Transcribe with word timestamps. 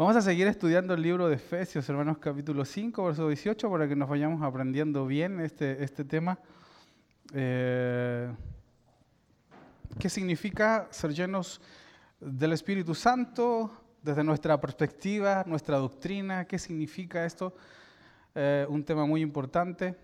Vamos 0.00 0.16
a 0.16 0.22
seguir 0.22 0.46
estudiando 0.46 0.94
el 0.94 1.02
libro 1.02 1.28
de 1.28 1.34
Efesios, 1.34 1.86
hermanos, 1.90 2.16
capítulo 2.16 2.64
5, 2.64 3.04
verso 3.04 3.28
18, 3.28 3.70
para 3.70 3.86
que 3.86 3.94
nos 3.94 4.08
vayamos 4.08 4.42
aprendiendo 4.42 5.04
bien 5.04 5.40
este, 5.40 5.84
este 5.84 6.06
tema. 6.06 6.38
Eh, 7.34 8.32
¿Qué 9.98 10.08
significa 10.08 10.88
ser 10.90 11.12
llenos 11.12 11.60
del 12.18 12.54
Espíritu 12.54 12.94
Santo 12.94 13.70
desde 14.00 14.24
nuestra 14.24 14.58
perspectiva, 14.58 15.44
nuestra 15.46 15.76
doctrina? 15.76 16.46
¿Qué 16.46 16.58
significa 16.58 17.26
esto? 17.26 17.54
Eh, 18.34 18.64
un 18.70 18.82
tema 18.82 19.04
muy 19.04 19.20
importante 19.20 19.94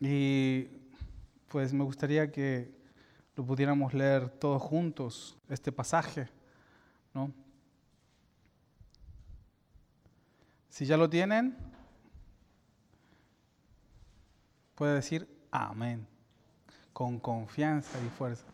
y 0.00 0.66
pues 1.46 1.74
me 1.74 1.84
gustaría 1.84 2.32
que 2.32 2.72
lo 3.36 3.44
pudiéramos 3.44 3.92
leer 3.92 4.30
todos 4.30 4.62
juntos, 4.62 5.36
este 5.50 5.72
pasaje, 5.72 6.26
¿no? 7.12 7.30
Si 10.70 10.86
ya 10.86 10.96
lo 10.96 11.10
tienen, 11.10 11.56
puede 14.76 14.94
decir 14.94 15.28
amén, 15.50 16.06
con 16.92 17.18
confianza 17.18 17.98
y 17.98 18.08
fuerza. 18.08 18.44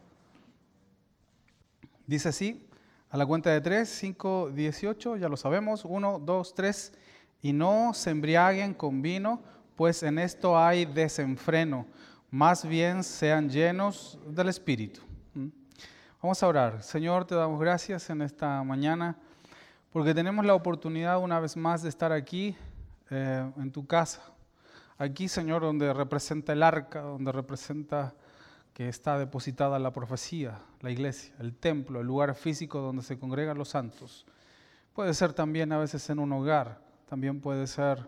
Dice 2.06 2.30
así, 2.30 2.68
a 3.10 3.16
la 3.16 3.26
cuenta 3.26 3.50
de 3.50 3.60
3, 3.60 3.88
5, 3.88 4.50
18, 4.50 5.16
ya 5.16 5.28
lo 5.28 5.36
sabemos, 5.36 5.84
1, 5.84 6.18
2, 6.20 6.54
3, 6.54 6.92
y 7.42 7.52
no 7.52 7.92
se 7.92 8.10
embriaguen 8.10 8.72
con 8.72 9.02
vino, 9.02 9.42
pues 9.76 10.02
en 10.02 10.18
esto 10.18 10.58
hay 10.58 10.86
desenfreno, 10.86 11.86
más 12.30 12.66
bien 12.66 13.04
sean 13.04 13.50
llenos 13.50 14.18
del 14.26 14.48
Espíritu. 14.48 15.02
¿Mm? 15.34 15.48
Vamos 16.22 16.42
a 16.42 16.48
orar. 16.48 16.82
Señor, 16.82 17.26
te 17.26 17.34
damos 17.34 17.60
gracias 17.60 18.08
en 18.08 18.22
esta 18.22 18.62
mañana 18.64 19.16
porque 19.92 20.14
tenemos 20.14 20.44
la 20.44 20.54
oportunidad 20.54 21.18
una 21.18 21.40
vez 21.40 21.56
más 21.56 21.82
de 21.82 21.88
estar 21.88 22.12
aquí 22.12 22.56
eh, 23.10 23.50
en 23.56 23.70
tu 23.70 23.86
casa. 23.86 24.22
Aquí, 24.98 25.28
Señor, 25.28 25.62
donde 25.62 25.92
representa 25.92 26.52
el 26.52 26.62
arca, 26.62 27.02
donde 27.02 27.30
representa 27.32 28.14
que 28.72 28.88
está 28.88 29.18
depositada 29.18 29.78
la 29.78 29.92
profecía, 29.92 30.58
la 30.80 30.90
iglesia, 30.90 31.34
el 31.38 31.54
templo, 31.54 32.00
el 32.00 32.06
lugar 32.06 32.34
físico 32.34 32.80
donde 32.80 33.02
se 33.02 33.18
congregan 33.18 33.56
los 33.56 33.70
santos. 33.70 34.26
Puede 34.92 35.14
ser 35.14 35.32
también 35.32 35.72
a 35.72 35.78
veces 35.78 36.08
en 36.10 36.18
un 36.18 36.32
hogar, 36.32 36.80
también 37.08 37.40
puede 37.40 37.66
ser 37.66 38.06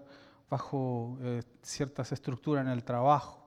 bajo 0.51 1.17
eh, 1.23 1.42
ciertas 1.63 2.13
estructuras 2.13 2.67
en 2.67 2.73
el 2.73 2.85
trabajo, 2.85 3.47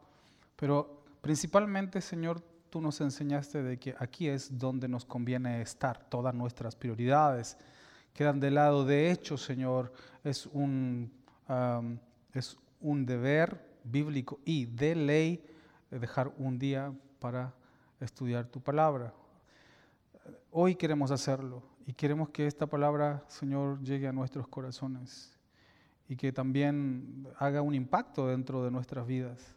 pero 0.56 1.04
principalmente, 1.22 2.02
Señor, 2.02 2.42
tú 2.72 2.82
nos 2.82 3.02
enseñaste 3.02 3.62
de 3.62 3.78
que 3.78 3.96
aquí 4.00 4.28
es 4.28 4.58
donde 4.58 4.88
nos 4.88 5.06
conviene 5.06 5.62
estar, 5.62 6.10
todas 6.10 6.34
nuestras 6.34 6.76
prioridades, 6.76 7.58
quedan 8.14 8.40
de 8.40 8.52
lado. 8.52 8.86
De 8.86 9.12
hecho, 9.12 9.38
Señor, 9.38 9.92
es 10.24 10.46
un, 10.48 11.12
es 12.34 12.58
un 12.80 13.06
deber 13.06 13.72
bíblico 13.84 14.40
y 14.46 14.66
de 14.66 14.96
ley 14.96 15.46
dejar 15.90 16.32
un 16.38 16.58
día 16.58 16.94
para 17.20 17.54
estudiar 18.00 18.48
tu 18.48 18.62
palabra. 18.62 19.14
Hoy 20.52 20.76
queremos 20.76 21.12
hacerlo 21.12 21.64
y 21.86 21.94
queremos 21.94 22.30
que 22.30 22.48
esta 22.48 22.68
palabra, 22.68 23.24
Señor, 23.28 23.82
llegue 23.82 24.08
a 24.08 24.14
nuestros 24.14 24.48
corazones 24.48 25.38
y 26.08 26.16
que 26.16 26.32
también 26.32 27.28
haga 27.38 27.62
un 27.62 27.74
impacto 27.74 28.28
dentro 28.28 28.64
de 28.64 28.72
nuestras 28.72 29.08
vidas. 29.08 29.56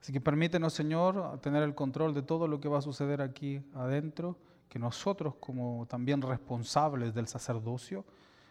Así 0.00 0.12
que 0.12 0.20
permítenos, 0.20 0.72
Señor, 0.72 1.40
tener 1.40 1.62
el 1.62 1.74
control 1.74 2.14
de 2.14 2.22
todo 2.22 2.46
lo 2.46 2.60
que 2.60 2.68
va 2.68 2.78
a 2.78 2.82
suceder 2.82 3.20
aquí 3.20 3.62
adentro 3.74 4.38
que 4.68 4.78
nosotros 4.78 5.34
como 5.40 5.86
también 5.86 6.22
responsables 6.22 7.14
del 7.14 7.28
sacerdocio 7.28 8.04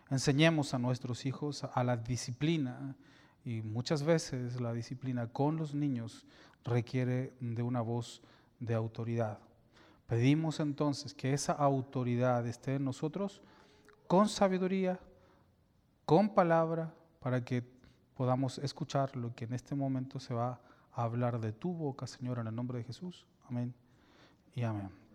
enseñemos 0.09 0.73
a 0.73 0.79
nuestros 0.79 1.25
hijos 1.25 1.63
a 1.63 1.83
la 1.83 1.97
disciplina 1.97 2.95
y 3.43 3.61
muchas 3.61 4.03
veces 4.03 4.59
la 4.59 4.73
disciplina 4.73 5.27
con 5.27 5.57
los 5.57 5.73
niños 5.73 6.25
requiere 6.63 7.33
de 7.39 7.61
una 7.61 7.81
voz 7.81 8.21
de 8.59 8.73
autoridad. 8.73 9.39
Pedimos 10.07 10.59
entonces 10.59 11.13
que 11.13 11.33
esa 11.33 11.53
autoridad 11.53 12.45
esté 12.47 12.75
en 12.75 12.85
nosotros 12.85 13.41
con 14.07 14.29
sabiduría, 14.29 14.99
con 16.05 16.29
palabra, 16.29 16.93
para 17.19 17.43
que 17.43 17.63
podamos 18.15 18.57
escuchar 18.59 19.15
lo 19.17 19.35
que 19.35 19.45
en 19.45 19.53
este 19.53 19.75
momento 19.75 20.19
se 20.19 20.33
va 20.33 20.61
a 20.93 21.03
hablar 21.03 21.39
de 21.39 21.51
tu 21.51 21.73
boca, 21.73 22.07
Señor, 22.07 22.39
en 22.39 22.47
el 22.47 22.55
nombre 22.55 22.79
de 22.79 22.85
Jesús. 22.85 23.25
Amén 23.49 23.73
y 24.55 24.63
amén. 24.63 25.06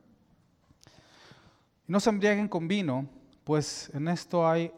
No 1.87 1.99
se 1.99 2.11
embriaguen 2.11 2.49
con 2.49 2.69
vino, 2.69 3.09
pues 3.45 3.91
en 3.93 4.09
esto 4.09 4.49
hay 4.49 4.73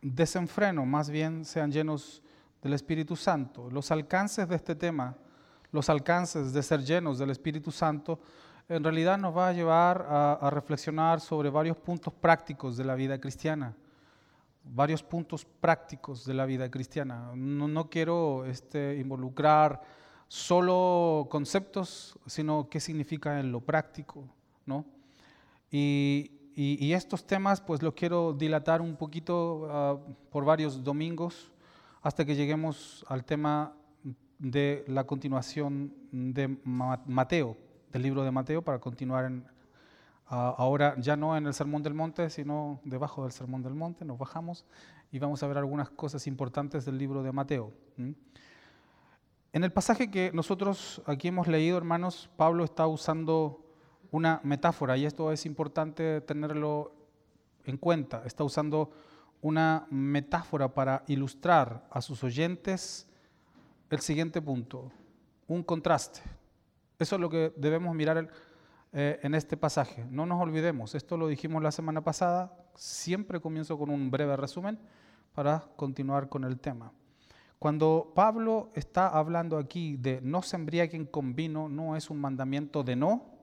desenfreno, 0.00 0.86
más 0.86 1.10
bien 1.10 1.44
sean 1.44 1.72
llenos 1.72 2.22
del 2.62 2.74
Espíritu 2.74 3.16
Santo. 3.16 3.68
Los 3.70 3.90
alcances 3.90 4.48
de 4.48 4.56
este 4.56 4.74
tema, 4.74 5.16
los 5.72 5.88
alcances 5.90 6.52
de 6.52 6.62
ser 6.62 6.84
llenos 6.84 7.18
del 7.18 7.30
Espíritu 7.30 7.72
Santo, 7.72 8.20
en 8.68 8.82
realidad 8.82 9.18
nos 9.18 9.36
va 9.36 9.48
a 9.48 9.52
llevar 9.52 10.06
a, 10.08 10.48
reflexionar 10.50 11.20
sobre 11.20 11.50
varios 11.50 11.76
puntos 11.76 12.14
prácticos 12.14 12.76
de 12.76 12.84
la 12.84 12.94
vida 12.94 13.20
cristiana. 13.20 13.74
Varios 14.62 15.02
puntos 15.02 15.44
prácticos 15.44 16.24
de 16.24 16.32
la 16.32 16.46
vida 16.46 16.70
cristiana. 16.70 17.32
No, 17.34 17.90
quiero 17.90 18.46
este, 18.46 18.96
involucrar 18.96 19.82
solo 20.28 21.26
conceptos, 21.30 22.18
sino 22.26 22.68
qué 22.70 22.80
significa 22.80 23.38
en 23.38 23.52
lo 23.52 23.60
práctico, 23.60 24.24
¿no? 24.64 24.86
Y, 25.70 26.43
y, 26.56 26.92
estos 26.92 27.26
temas 27.26 27.60
pues 27.60 27.82
los 27.82 27.94
quiero 27.94 28.32
dilatar 28.32 28.80
un 28.80 28.96
poquito 28.96 29.66
ah, 29.70 29.98
por 30.30 30.44
varios 30.44 30.82
domingos 30.84 31.52
hasta 32.02 32.24
que 32.24 32.36
lleguemos 32.36 33.04
al 33.08 33.24
tema 33.24 33.72
de 34.38 34.84
la 34.86 35.04
continuación 35.04 35.92
de 36.12 36.58
Mateo, 36.64 37.56
del 37.92 38.02
libro 38.02 38.22
de 38.22 38.30
Mateo, 38.30 38.62
para 38.62 38.78
continuar 38.78 39.32
ah, 40.26 40.54
ahora 40.56 40.94
ya 40.98 41.16
no 41.16 41.36
en 41.36 41.46
el 41.46 41.54
Sermón 41.54 41.82
del 41.82 41.94
Monte, 41.94 42.30
sino 42.30 42.80
debajo 42.84 43.22
del 43.22 43.32
Sermón 43.32 43.62
del 43.62 43.74
Monte, 43.74 44.04
nos 44.04 44.18
bajamos 44.18 44.64
y 45.10 45.18
vamos 45.18 45.42
a 45.42 45.46
ver 45.46 45.58
algunas 45.58 45.90
cosas 45.90 46.26
importantes 46.26 46.84
del 46.84 46.98
libro 46.98 47.22
de 47.22 47.32
Mateo. 47.32 47.72
En 47.96 49.64
el 49.64 49.72
pasaje 49.72 50.10
que 50.10 50.30
nosotros 50.32 51.02
aquí 51.06 51.28
hemos 51.28 51.48
leído, 51.48 51.78
hermanos, 51.78 52.28
Pablo 52.36 52.64
está 52.64 52.86
usando 52.86 53.63
una 54.14 54.40
metáfora, 54.44 54.96
y 54.96 55.06
esto 55.06 55.32
es 55.32 55.44
importante 55.44 56.20
tenerlo 56.20 56.94
en 57.64 57.76
cuenta. 57.76 58.22
Está 58.24 58.44
usando 58.44 58.92
una 59.40 59.88
metáfora 59.90 60.72
para 60.72 61.02
ilustrar 61.08 61.84
a 61.90 62.00
sus 62.00 62.22
oyentes 62.22 63.08
el 63.90 63.98
siguiente 63.98 64.40
punto, 64.40 64.92
un 65.48 65.64
contraste. 65.64 66.20
Eso 66.96 67.16
es 67.16 67.20
lo 67.20 67.28
que 67.28 67.52
debemos 67.56 67.92
mirar 67.92 68.28
eh, 68.92 69.18
en 69.20 69.34
este 69.34 69.56
pasaje. 69.56 70.06
No 70.08 70.26
nos 70.26 70.40
olvidemos, 70.40 70.94
esto 70.94 71.16
lo 71.16 71.26
dijimos 71.26 71.60
la 71.60 71.72
semana 71.72 72.04
pasada, 72.04 72.56
siempre 72.76 73.40
comienzo 73.40 73.76
con 73.76 73.90
un 73.90 74.12
breve 74.12 74.36
resumen 74.36 74.78
para 75.34 75.66
continuar 75.74 76.28
con 76.28 76.44
el 76.44 76.60
tema. 76.60 76.92
Cuando 77.58 78.12
Pablo 78.14 78.70
está 78.74 79.08
hablando 79.08 79.58
aquí 79.58 79.96
de 79.96 80.20
no 80.22 80.42
se 80.42 80.54
embriaguen 80.54 81.04
con 81.04 81.34
vino, 81.34 81.68
no 81.68 81.96
es 81.96 82.10
un 82.10 82.20
mandamiento 82.20 82.84
de 82.84 82.94
no, 82.94 83.33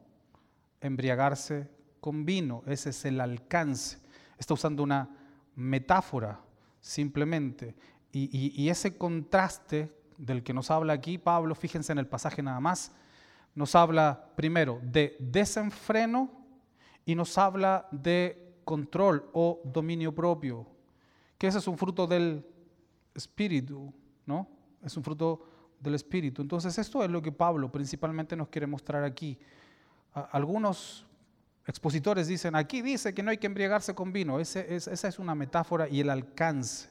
embriagarse 0.81 1.69
con 1.99 2.25
vino. 2.25 2.63
Ese 2.65 2.89
es 2.89 3.05
el 3.05 3.21
alcance. 3.21 3.99
Está 4.37 4.53
usando 4.55 4.83
una 4.83 5.09
metáfora 5.55 6.41
simplemente. 6.81 7.75
Y, 8.11 8.67
ese 8.67 8.97
contraste 8.97 9.89
del 10.17 10.43
que 10.43 10.53
nos 10.53 10.69
habla 10.69 10.93
aquí 10.93 11.17
Pablo, 11.17 11.55
fíjense 11.55 11.93
en 11.93 11.97
el 11.97 12.07
pasaje 12.07 12.43
nada 12.43 12.59
más, 12.59 12.91
nos 13.55 13.73
habla 13.73 14.31
primero 14.35 14.81
de 14.83 15.15
desenfreno 15.19 16.29
y 17.05 17.15
nos 17.15 17.37
habla 17.37 17.87
de 17.91 18.57
control 18.65 19.29
o 19.33 19.61
dominio 19.63 20.13
propio, 20.13 20.67
que 21.37 21.47
ese 21.47 21.59
es 21.59 21.67
un 21.67 21.77
fruto 21.77 22.05
del 22.05 22.45
espíritu, 23.15 23.93
¿no? 24.25 24.47
Es 24.83 24.95
un 24.97 25.03
fruto 25.03 25.47
del 25.79 25.95
espíritu. 25.95 26.41
Entonces 26.41 26.77
esto 26.77 27.03
es 27.03 27.09
lo 27.09 27.21
que 27.21 27.31
Pablo 27.31 27.71
principalmente 27.71 28.35
nos 28.35 28.49
quiere 28.49 28.67
mostrar 28.67 29.03
aquí. 29.03 29.37
Algunos 30.13 31.05
expositores 31.65 32.27
dicen, 32.27 32.55
aquí 32.55 32.81
dice 32.81 33.13
que 33.13 33.23
no 33.23 33.31
hay 33.31 33.37
que 33.37 33.47
embriagarse 33.47 33.95
con 33.95 34.11
vino. 34.11 34.39
esa 34.39 35.07
es 35.07 35.19
una 35.19 35.35
metáfora 35.35 35.87
y 35.87 36.01
el 36.01 36.09
alcance. 36.09 36.89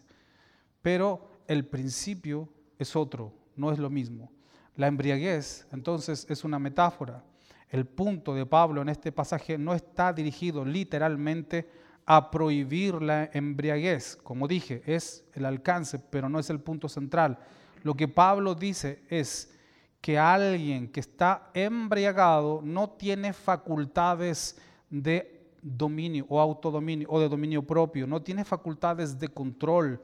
Pero 0.83 1.43
el 1.47 1.67
principio 1.67 2.49
es 2.79 2.97
otro, 2.97 3.33
no 3.57 3.73
es 3.73 3.79
lo 3.79 3.91
mismo. 3.91 4.31
La 4.77 4.87
embriaguez, 4.87 5.67
entonces, 5.73 6.27
es 6.31 6.45
una 6.45 6.59
metáfora. 6.59 7.23
El 7.69 7.87
punto 7.87 8.35
de 8.35 8.47
Pablo 8.47 8.81
en 8.83 8.89
este 8.89 9.13
pasaje 9.13 9.59
no 9.59 9.75
está 9.75 10.13
dirigido 10.13 10.65
literalmente 10.65 11.69
a 12.07 12.31
prohibir 12.31 13.03
la 13.03 13.31
embriaguez. 13.33 14.17
Como 14.17 14.49
dije, 14.49 14.83
es 14.87 15.25
el 15.35 15.45
alcance, 15.45 15.99
pero 15.99 16.29
no 16.29 16.39
es 16.39 16.51
el 16.51 16.61
punto 16.61 16.89
central. 16.89 17.39
Lo 17.83 17.95
que 17.95 18.09
Pablo 18.09 18.55
dice 18.55 19.03
es, 19.09 19.53
que 20.01 20.19
alguien 20.19 20.89
que 20.89 21.01
está 21.01 21.51
embriagado 21.53 22.61
no 22.63 22.91
tiene 22.91 23.33
facultades 23.33 24.57
de 24.89 25.41
dominio 25.63 26.25
o 26.29 26.41
autodominio 26.41 27.07
o 27.11 27.21
de 27.21 27.29
dominio 27.29 27.63
propio, 27.63 28.07
no 28.07 28.23
tiene 28.23 28.45
facultades 28.45 29.19
de 29.19 29.29
control, 29.29 30.01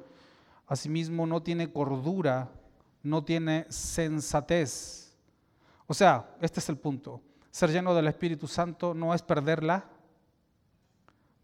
asimismo 0.67 1.27
no 1.27 1.43
tiene 1.43 1.73
cordura, 1.73 2.51
no 3.03 3.25
tiene 3.25 3.67
sensatez. 3.69 5.17
O 5.87 5.95
sea, 5.95 6.37
este 6.41 6.61
es 6.61 6.69
el 6.69 6.77
punto. 6.77 7.21
Ser 7.51 7.71
lleno 7.71 7.95
del 7.95 8.09
Espíritu 8.09 8.47
Santo 8.47 8.93
no 8.93 9.15
es 9.15 9.23
perder 9.23 9.63
la 9.63 9.89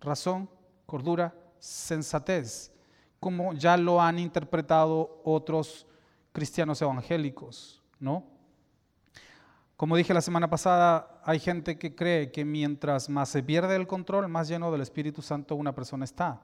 razón, 0.00 0.50
cordura, 0.84 1.34
sensatez, 1.58 2.72
como 3.18 3.54
ya 3.54 3.76
lo 3.76 4.02
han 4.02 4.18
interpretado 4.18 5.22
otros 5.24 5.86
cristianos 6.32 6.82
evangélicos, 6.82 7.80
¿no? 8.00 8.31
Como 9.82 9.96
dije 9.96 10.14
la 10.14 10.20
semana 10.20 10.48
pasada, 10.48 11.20
hay 11.24 11.40
gente 11.40 11.76
que 11.76 11.96
cree 11.96 12.30
que 12.30 12.44
mientras 12.44 13.08
más 13.08 13.30
se 13.30 13.42
pierde 13.42 13.74
el 13.74 13.88
control, 13.88 14.28
más 14.28 14.46
lleno 14.46 14.70
del 14.70 14.80
Espíritu 14.80 15.22
Santo 15.22 15.56
una 15.56 15.74
persona 15.74 16.04
está. 16.04 16.40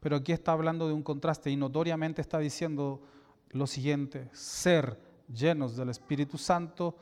Pero 0.00 0.16
aquí 0.16 0.32
está 0.32 0.52
hablando 0.52 0.86
de 0.86 0.92
un 0.92 1.02
contraste 1.02 1.50
y 1.50 1.56
notoriamente 1.56 2.20
está 2.20 2.38
diciendo 2.40 3.00
lo 3.52 3.66
siguiente, 3.66 4.28
ser 4.32 5.00
llenos 5.32 5.76
del 5.76 5.88
Espíritu 5.88 6.36
Santo 6.36 6.94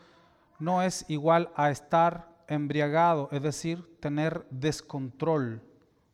no 0.61 0.85
es 0.85 1.05
igual 1.09 1.51
a 1.57 1.73
estar 1.73 2.29
embriagado, 2.47 3.29
es 3.33 3.43
decir, 3.43 3.85
tener 3.99 4.47
descontrol, 4.51 5.61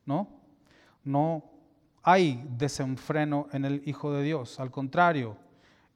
¿no? 0.06 0.31
No 1.05 1.44
hay 2.03 2.43
desenfreno 2.56 3.49
en 3.53 3.67
el 3.67 3.82
Hijo 3.85 4.14
de 4.14 4.23
Dios, 4.23 4.61
al 4.61 4.71
contrario, 4.71 5.37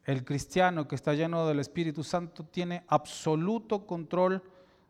el 0.05 0.25
cristiano 0.25 0.89
que 0.89 0.95
está 0.95 1.15
lleno 1.15 1.47
del 1.47 1.61
Espíritu 1.61 2.03
Santo 2.03 2.45
tiene 2.45 2.85
absoluto 2.89 3.87
control 3.87 4.43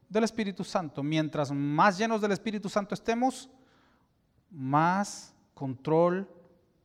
del 0.08 0.24
Espíritu 0.24 0.64
Santo. 0.64 1.02
Mientras 1.02 1.52
más 1.52 1.98
llenos 1.98 2.20
del 2.20 2.32
Espíritu 2.32 2.68
Santo 2.68 2.94
estemos, 2.94 3.50
más 4.50 5.34
control 5.54 6.28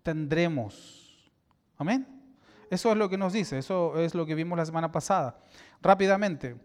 tendremos. 0.03 1.31
Amén. 1.77 2.07
Eso 2.69 2.91
es 2.91 2.97
lo 2.97 3.07
que 3.07 3.17
nos 3.17 3.31
dice, 3.31 3.57
eso 3.57 3.97
es 3.97 4.13
lo 4.13 4.25
que 4.25 4.35
vimos 4.35 4.57
la 4.57 4.65
semana 4.65 4.91
pasada. 4.91 5.39
Rápidamente, 5.81 6.57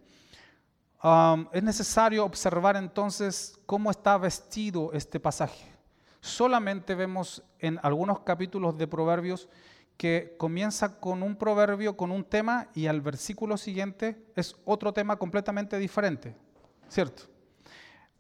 um, 1.02 1.46
es 1.52 1.62
necesario 1.62 2.24
observar 2.24 2.76
entonces 2.76 3.58
cómo 3.66 3.90
está 3.90 4.18
vestido 4.18 4.92
este 4.92 5.20
pasaje. 5.20 5.70
Solamente 6.20 6.94
vemos 6.94 7.42
en 7.58 7.78
algunos 7.82 8.20
capítulos 8.20 8.76
de 8.78 8.86
Proverbios 8.88 9.48
que 10.02 10.34
comienza 10.36 10.98
con 10.98 11.22
un 11.22 11.36
proverbio, 11.36 11.96
con 11.96 12.10
un 12.10 12.24
tema, 12.24 12.66
y 12.74 12.88
al 12.88 13.00
versículo 13.00 13.56
siguiente 13.56 14.20
es 14.34 14.56
otro 14.64 14.92
tema 14.92 15.14
completamente 15.14 15.78
diferente, 15.78 16.34
¿cierto? 16.88 17.22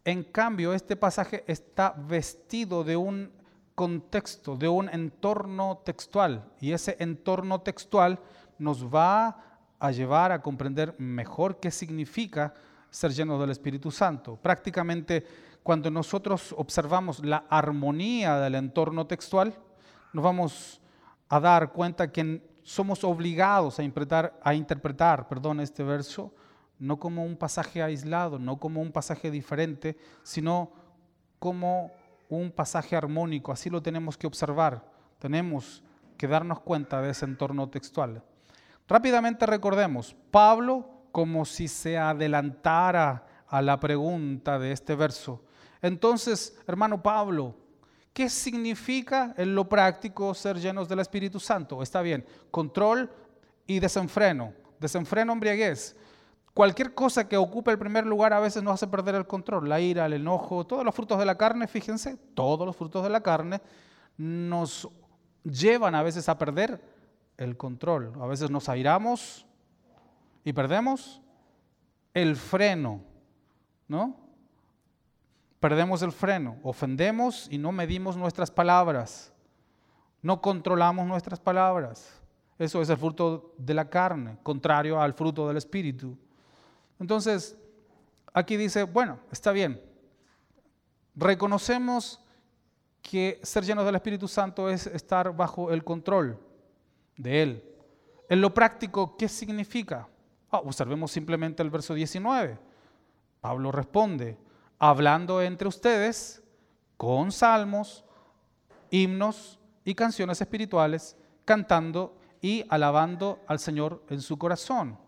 En 0.04 0.22
cambio, 0.22 0.74
este 0.74 0.94
pasaje 0.94 1.42
está 1.48 1.92
vestido 1.98 2.84
de 2.84 2.96
un 2.96 3.32
contexto, 3.74 4.54
de 4.54 4.68
un 4.68 4.90
entorno 4.90 5.82
textual, 5.84 6.52
y 6.60 6.70
ese 6.70 6.94
entorno 7.00 7.62
textual 7.62 8.20
nos 8.58 8.86
va 8.86 9.64
a 9.80 9.90
llevar 9.90 10.30
a 10.30 10.40
comprender 10.40 10.94
mejor 11.00 11.58
qué 11.58 11.72
significa 11.72 12.54
ser 12.90 13.10
lleno 13.10 13.40
del 13.40 13.50
Espíritu 13.50 13.90
Santo. 13.90 14.36
Prácticamente 14.36 15.26
cuando 15.64 15.90
nosotros 15.90 16.54
observamos 16.56 17.24
la 17.24 17.38
armonía 17.50 18.38
del 18.38 18.54
entorno 18.54 19.08
textual, 19.08 19.58
nos 20.12 20.22
vamos 20.22 20.81
a 21.32 21.40
dar 21.40 21.72
cuenta 21.72 22.12
que 22.12 22.46
somos 22.62 23.04
obligados 23.04 23.78
a 23.78 23.82
interpretar, 23.82 24.38
a 24.42 24.52
interpretar 24.52 25.28
perdón, 25.28 25.60
este 25.60 25.82
verso 25.82 26.34
no 26.78 26.98
como 26.98 27.24
un 27.24 27.38
pasaje 27.38 27.82
aislado, 27.82 28.38
no 28.38 28.58
como 28.58 28.82
un 28.82 28.92
pasaje 28.92 29.30
diferente, 29.30 29.96
sino 30.22 30.72
como 31.38 31.90
un 32.28 32.50
pasaje 32.50 32.96
armónico. 32.96 33.50
Así 33.50 33.70
lo 33.70 33.80
tenemos 33.80 34.18
que 34.18 34.26
observar. 34.26 34.84
Tenemos 35.18 35.82
que 36.18 36.28
darnos 36.28 36.60
cuenta 36.60 37.00
de 37.00 37.10
ese 37.10 37.24
entorno 37.24 37.66
textual. 37.70 38.22
Rápidamente 38.86 39.46
recordemos, 39.46 40.14
Pablo 40.30 40.86
como 41.12 41.46
si 41.46 41.66
se 41.66 41.96
adelantara 41.96 43.24
a 43.46 43.62
la 43.62 43.80
pregunta 43.80 44.58
de 44.58 44.72
este 44.72 44.94
verso. 44.96 45.42
Entonces, 45.80 46.58
hermano 46.66 47.02
Pablo, 47.02 47.54
¿Qué 48.12 48.28
significa 48.28 49.34
en 49.36 49.54
lo 49.54 49.68
práctico 49.68 50.34
ser 50.34 50.58
llenos 50.58 50.88
del 50.88 50.98
Espíritu 51.00 51.40
Santo? 51.40 51.82
Está 51.82 52.02
bien, 52.02 52.24
control 52.50 53.10
y 53.66 53.80
desenfreno. 53.80 54.52
Desenfreno, 54.78 55.32
embriaguez. 55.32 55.96
Cualquier 56.52 56.92
cosa 56.92 57.26
que 57.26 57.38
ocupe 57.38 57.70
el 57.70 57.78
primer 57.78 58.04
lugar 58.04 58.34
a 58.34 58.40
veces 58.40 58.62
nos 58.62 58.74
hace 58.74 58.86
perder 58.86 59.14
el 59.14 59.26
control. 59.26 59.68
La 59.68 59.80
ira, 59.80 60.04
el 60.04 60.12
enojo, 60.12 60.66
todos 60.66 60.84
los 60.84 60.94
frutos 60.94 61.18
de 61.18 61.24
la 61.24 61.38
carne, 61.38 61.66
fíjense, 61.66 62.18
todos 62.34 62.66
los 62.66 62.76
frutos 62.76 63.02
de 63.02 63.08
la 63.08 63.22
carne 63.22 63.62
nos 64.18 64.88
llevan 65.44 65.94
a 65.94 66.02
veces 66.02 66.28
a 66.28 66.36
perder 66.36 66.82
el 67.38 67.56
control. 67.56 68.12
A 68.20 68.26
veces 68.26 68.50
nos 68.50 68.68
airamos 68.68 69.46
y 70.44 70.52
perdemos 70.52 71.22
el 72.12 72.36
freno, 72.36 73.00
¿no? 73.88 74.16
Perdemos 75.62 76.02
el 76.02 76.10
freno, 76.10 76.58
ofendemos 76.64 77.46
y 77.48 77.56
no 77.56 77.70
medimos 77.70 78.16
nuestras 78.16 78.50
palabras, 78.50 79.32
no 80.20 80.40
controlamos 80.40 81.06
nuestras 81.06 81.38
palabras. 81.38 82.20
Eso 82.58 82.82
es 82.82 82.90
el 82.90 82.96
fruto 82.96 83.54
de 83.58 83.72
la 83.72 83.88
carne, 83.88 84.38
contrario 84.42 85.00
al 85.00 85.14
fruto 85.14 85.46
del 85.46 85.56
Espíritu. 85.56 86.18
Entonces, 86.98 87.56
aquí 88.34 88.56
dice, 88.56 88.82
bueno, 88.82 89.20
está 89.30 89.52
bien, 89.52 89.80
reconocemos 91.14 92.20
que 93.00 93.38
ser 93.44 93.62
llenos 93.62 93.84
del 93.84 93.94
Espíritu 93.94 94.26
Santo 94.26 94.68
es 94.68 94.88
estar 94.88 95.32
bajo 95.32 95.70
el 95.70 95.84
control 95.84 96.40
de 97.16 97.40
Él. 97.40 97.64
En 98.28 98.40
lo 98.40 98.52
práctico, 98.52 99.16
¿qué 99.16 99.28
significa? 99.28 100.08
Ah, 100.50 100.58
observemos 100.58 101.12
simplemente 101.12 101.62
el 101.62 101.70
verso 101.70 101.94
19. 101.94 102.58
Pablo 103.40 103.70
responde, 103.70 104.36
hablando 104.82 105.40
entre 105.40 105.68
ustedes 105.68 106.42
con 106.96 107.30
salmos, 107.30 108.04
himnos 108.90 109.60
y 109.84 109.94
canciones 109.94 110.40
espirituales, 110.40 111.16
cantando 111.44 112.18
y 112.40 112.64
alabando 112.68 113.38
al 113.46 113.60
Señor 113.60 114.04
en 114.10 114.20
su 114.20 114.36
corazón. 114.36 114.98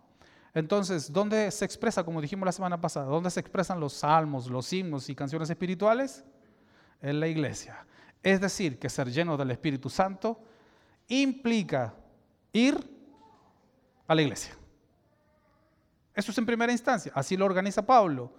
Entonces, 0.54 1.12
¿dónde 1.12 1.50
se 1.50 1.64
expresa, 1.64 2.04
como 2.04 2.20
dijimos 2.20 2.46
la 2.46 2.52
semana 2.52 2.80
pasada, 2.80 3.06
dónde 3.06 3.30
se 3.30 3.40
expresan 3.40 3.80
los 3.80 3.94
salmos, 3.94 4.48
los 4.48 4.72
himnos 4.72 5.08
y 5.08 5.16
canciones 5.16 5.50
espirituales? 5.50 6.24
En 7.02 7.18
la 7.18 7.26
iglesia. 7.26 7.84
Es 8.22 8.40
decir, 8.40 8.78
que 8.78 8.88
ser 8.88 9.10
lleno 9.10 9.36
del 9.36 9.50
Espíritu 9.50 9.90
Santo 9.90 10.40
implica 11.08 11.92
ir 12.52 12.78
a 14.06 14.14
la 14.14 14.22
iglesia. 14.22 14.56
Eso 16.14 16.30
es 16.30 16.38
en 16.38 16.46
primera 16.46 16.70
instancia, 16.70 17.10
así 17.12 17.36
lo 17.36 17.44
organiza 17.44 17.84
Pablo. 17.84 18.32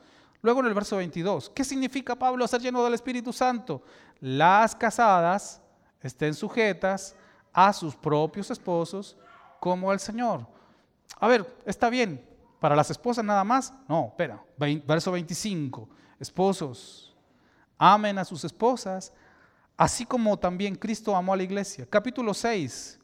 Luego 0.45 0.59
en 0.59 0.67
el 0.67 0.75
verso 0.75 0.97
22, 0.97 1.49
¿qué 1.55 1.63
significa 1.63 2.15
Pablo 2.15 2.47
ser 2.47 2.61
lleno 2.61 2.83
del 2.83 2.93
Espíritu 2.93 3.33
Santo? 3.33 3.81
Las 4.19 4.75
casadas 4.75 5.59
estén 5.99 6.35
sujetas 6.35 7.15
a 7.51 7.73
sus 7.73 7.95
propios 7.95 8.51
esposos 8.51 9.17
como 9.59 9.89
al 9.89 9.99
Señor. 9.99 10.45
A 11.19 11.27
ver, 11.27 11.51
está 11.65 11.89
bien, 11.89 12.23
para 12.59 12.75
las 12.75 12.91
esposas 12.91 13.25
nada 13.25 13.43
más. 13.43 13.73
No, 13.89 14.09
espera, 14.09 14.39
verso 14.85 15.11
25, 15.13 15.89
esposos, 16.19 17.17
amen 17.75 18.19
a 18.19 18.23
sus 18.23 18.43
esposas, 18.43 19.11
así 19.75 20.05
como 20.05 20.37
también 20.37 20.75
Cristo 20.75 21.15
amó 21.15 21.33
a 21.33 21.37
la 21.37 21.43
iglesia. 21.43 21.87
Capítulo 21.89 22.35
6, 22.35 22.99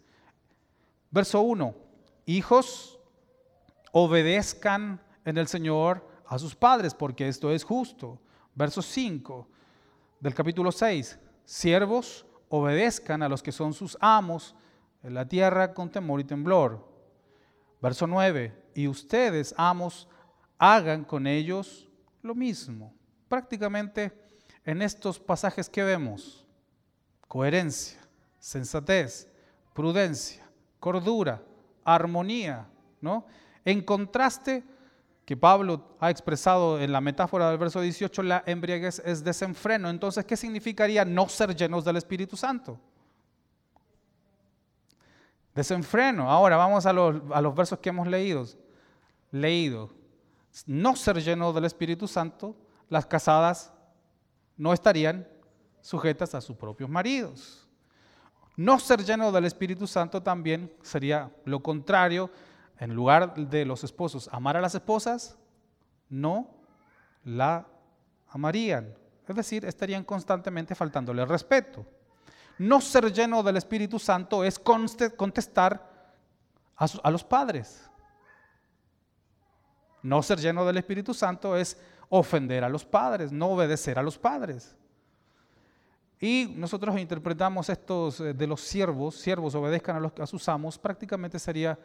verso 1.09 1.41
1, 1.41 1.73
hijos, 2.27 2.99
obedezcan 3.91 5.01
en 5.25 5.39
el 5.39 5.47
Señor 5.47 6.10
a 6.31 6.39
sus 6.39 6.55
padres, 6.55 6.93
porque 6.93 7.27
esto 7.27 7.51
es 7.51 7.61
justo. 7.61 8.17
Verso 8.55 8.81
5 8.81 9.49
del 10.21 10.33
capítulo 10.33 10.71
6. 10.71 11.19
Siervos, 11.43 12.25
obedezcan 12.47 13.21
a 13.21 13.27
los 13.27 13.43
que 13.43 13.51
son 13.51 13.73
sus 13.73 13.97
amos 13.99 14.55
en 15.03 15.13
la 15.13 15.27
tierra 15.27 15.73
con 15.73 15.91
temor 15.91 16.21
y 16.21 16.23
temblor. 16.23 16.87
Verso 17.81 18.07
9. 18.07 18.71
Y 18.75 18.87
ustedes, 18.87 19.53
amos, 19.57 20.07
hagan 20.57 21.03
con 21.03 21.27
ellos 21.27 21.89
lo 22.21 22.33
mismo. 22.33 22.93
Prácticamente 23.27 24.13
en 24.63 24.81
estos 24.81 25.19
pasajes 25.19 25.67
que 25.67 25.83
vemos, 25.83 26.47
coherencia, 27.27 27.99
sensatez, 28.39 29.29
prudencia, 29.73 30.49
cordura, 30.79 31.43
armonía, 31.83 32.69
¿no? 33.01 33.25
En 33.65 33.81
contraste 33.81 34.63
que 35.31 35.37
Pablo 35.37 35.95
ha 36.01 36.09
expresado 36.09 36.77
en 36.77 36.91
la 36.91 36.99
metáfora 36.99 37.49
del 37.49 37.57
verso 37.57 37.79
18, 37.79 38.21
la 38.21 38.43
embriaguez 38.45 39.01
es 39.05 39.23
desenfreno. 39.23 39.89
Entonces, 39.89 40.25
¿qué 40.25 40.35
significaría 40.35 41.05
no 41.05 41.29
ser 41.29 41.55
llenos 41.55 41.85
del 41.85 41.95
Espíritu 41.95 42.35
Santo? 42.35 42.77
Desenfreno. 45.55 46.29
Ahora 46.29 46.57
vamos 46.57 46.85
a 46.85 46.91
los, 46.91 47.21
a 47.31 47.39
los 47.39 47.55
versos 47.55 47.79
que 47.79 47.87
hemos 47.87 48.07
leído. 48.07 48.45
Leído. 49.31 49.89
No 50.65 50.97
ser 50.97 51.23
lleno 51.23 51.53
del 51.53 51.63
Espíritu 51.63 52.09
Santo, 52.09 52.53
las 52.89 53.05
casadas 53.05 53.71
no 54.57 54.73
estarían 54.73 55.25
sujetas 55.79 56.35
a 56.35 56.41
sus 56.41 56.57
propios 56.57 56.89
maridos. 56.89 57.65
No 58.57 58.77
ser 58.79 59.01
lleno 59.05 59.31
del 59.31 59.45
Espíritu 59.45 59.87
Santo 59.87 60.21
también 60.21 60.73
sería 60.81 61.31
lo 61.45 61.63
contrario. 61.63 62.29
En 62.81 62.95
lugar 62.95 63.35
de 63.35 63.63
los 63.63 63.83
esposos 63.83 64.27
amar 64.31 64.57
a 64.57 64.61
las 64.61 64.73
esposas, 64.73 65.37
no 66.09 66.49
la 67.23 67.67
amarían. 68.27 68.95
Es 69.27 69.35
decir, 69.35 69.65
estarían 69.65 70.03
constantemente 70.03 70.73
faltándole 70.73 71.23
respeto. 71.23 71.85
No 72.57 72.81
ser 72.81 73.13
lleno 73.13 73.43
del 73.43 73.57
Espíritu 73.57 73.99
Santo 73.99 74.43
es 74.43 74.57
contestar 74.57 75.91
a, 76.75 77.11
los 77.11 77.23
padres. 77.23 77.87
No 80.01 80.23
ser 80.23 80.39
lleno 80.39 80.65
del 80.65 80.77
Espíritu 80.77 81.13
Santo 81.13 81.55
es 81.55 81.79
ofender 82.09 82.63
a 82.63 82.69
los 82.69 82.83
padres, 82.83 83.31
no 83.31 83.49
obedecer 83.49 83.99
a 83.99 84.01
los 84.01 84.17
padres. 84.17 84.75
Y 86.19 86.51
nosotros 86.57 86.97
interpretamos 86.99 87.69
estos 87.69 88.19
eh, 88.21 88.33
de 88.33 88.47
los 88.47 88.61
siervos, 88.61 89.15
siervos 89.15 89.53
obedezcan 89.53 89.97
a, 89.97 89.99
los, 89.99 90.13
a 90.19 90.25
sus 90.25 90.49
amos, 90.49 90.79
prácticamente 90.79 91.37
sería 91.37 91.77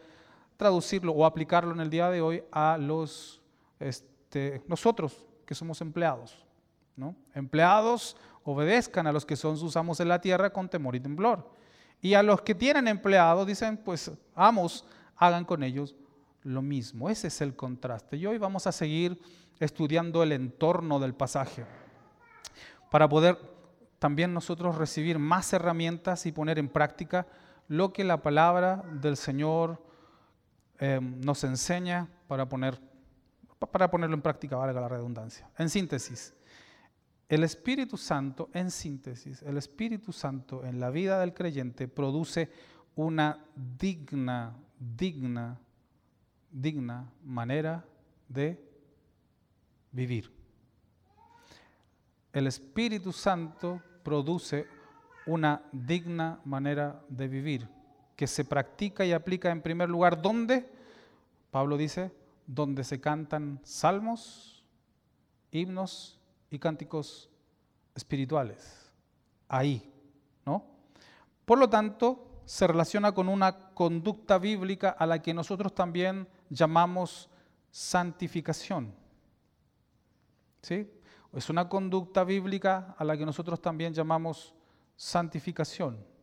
traducirlo 0.57 1.13
o 1.13 1.25
aplicarlo 1.25 1.71
en 1.71 1.79
el 1.79 1.89
día 1.89 2.09
de 2.09 2.21
hoy 2.21 2.43
a 2.51 2.77
los, 2.77 3.41
este, 3.79 4.61
nosotros 4.67 5.25
que 5.45 5.55
somos 5.55 5.79
empleados. 5.81 6.43
¿no? 6.95 7.15
Empleados 7.33 8.17
obedezcan 8.43 9.07
a 9.07 9.11
los 9.11 9.25
que 9.25 9.35
son 9.35 9.57
sus 9.57 9.77
amos 9.77 9.99
en 9.99 10.09
la 10.09 10.19
tierra 10.19 10.51
con 10.51 10.67
temor 10.67 10.95
y 10.95 10.99
temblor. 10.99 11.49
Y 12.01 12.15
a 12.15 12.23
los 12.23 12.41
que 12.41 12.55
tienen 12.55 12.87
empleados 12.87 13.47
dicen, 13.47 13.77
pues 13.77 14.11
amos, 14.35 14.85
hagan 15.15 15.45
con 15.45 15.63
ellos 15.63 15.95
lo 16.43 16.61
mismo. 16.61 17.09
Ese 17.09 17.27
es 17.27 17.41
el 17.41 17.55
contraste. 17.55 18.17
Y 18.17 18.25
hoy 18.25 18.37
vamos 18.37 18.67
a 18.67 18.71
seguir 18.71 19.19
estudiando 19.59 20.23
el 20.23 20.31
entorno 20.31 20.99
del 20.99 21.13
pasaje 21.13 21.65
para 22.89 23.09
poder 23.09 23.37
también 23.99 24.33
nosotros 24.33 24.75
recibir 24.75 25.17
más 25.19 25.51
herramientas 25.53 26.25
y 26.25 26.31
poner 26.31 26.59
en 26.59 26.69
práctica 26.69 27.27
lo 27.67 27.91
que 27.91 28.03
la 28.03 28.21
palabra 28.21 28.83
del 29.01 29.17
Señor 29.17 29.81
eh, 30.79 30.99
nos 31.01 31.43
enseña 31.43 32.07
para, 32.27 32.47
poner, 32.47 32.79
para 33.71 33.89
ponerlo 33.89 34.15
en 34.15 34.21
práctica, 34.21 34.55
valga 34.55 34.81
la 34.81 34.89
redundancia. 34.89 35.49
En 35.57 35.69
síntesis, 35.69 36.33
el 37.29 37.43
Espíritu 37.43 37.97
Santo, 37.97 38.49
en 38.53 38.71
síntesis, 38.71 39.41
el 39.41 39.57
Espíritu 39.57 40.13
Santo 40.13 40.63
en 40.65 40.79
la 40.79 40.89
vida 40.89 41.19
del 41.19 41.33
creyente 41.33 41.87
produce 41.87 42.49
una 42.95 43.43
digna, 43.55 44.55
digna, 44.79 45.59
digna 46.49 47.11
manera 47.23 47.85
de 48.29 48.59
vivir. 49.91 50.31
El 52.31 52.47
Espíritu 52.47 53.11
Santo 53.11 53.81
produce 54.03 54.67
una 55.25 55.61
digna 55.71 56.39
manera 56.45 57.03
de 57.09 57.27
vivir, 57.27 57.67
que 58.17 58.27
se 58.27 58.43
practica 58.43 59.05
y 59.05 59.13
aplica 59.13 59.51
en 59.51 59.61
primer 59.61 59.87
lugar, 59.87 60.21
¿dónde? 60.21 60.67
Pablo 61.51 61.77
dice, 61.77 62.11
donde 62.47 62.83
se 62.83 62.99
cantan 62.99 63.61
salmos, 63.63 64.65
himnos 65.51 66.19
y 66.49 66.57
cánticos 66.57 67.29
espirituales. 67.93 68.91
Ahí, 69.47 69.93
¿no? 70.45 70.65
Por 71.45 71.59
lo 71.59 71.69
tanto, 71.69 72.41
se 72.43 72.65
relaciona 72.65 73.11
con 73.11 73.29
una 73.29 73.73
conducta 73.75 74.39
bíblica 74.39 74.89
a 74.89 75.05
la 75.05 75.21
que 75.21 75.33
nosotros 75.33 75.75
también 75.75 76.27
llamamos 76.49 77.29
santificación. 77.69 78.95
¿Sí? 80.63 80.89
Es 81.33 81.51
una 81.51 81.69
conducta 81.69 82.23
bíblica 82.23 82.95
a 82.97 83.03
la 83.03 83.15
que 83.15 83.27
nosotros 83.27 83.61
también 83.61 83.93
llamamos 83.93 84.55
santificación. 84.95 86.16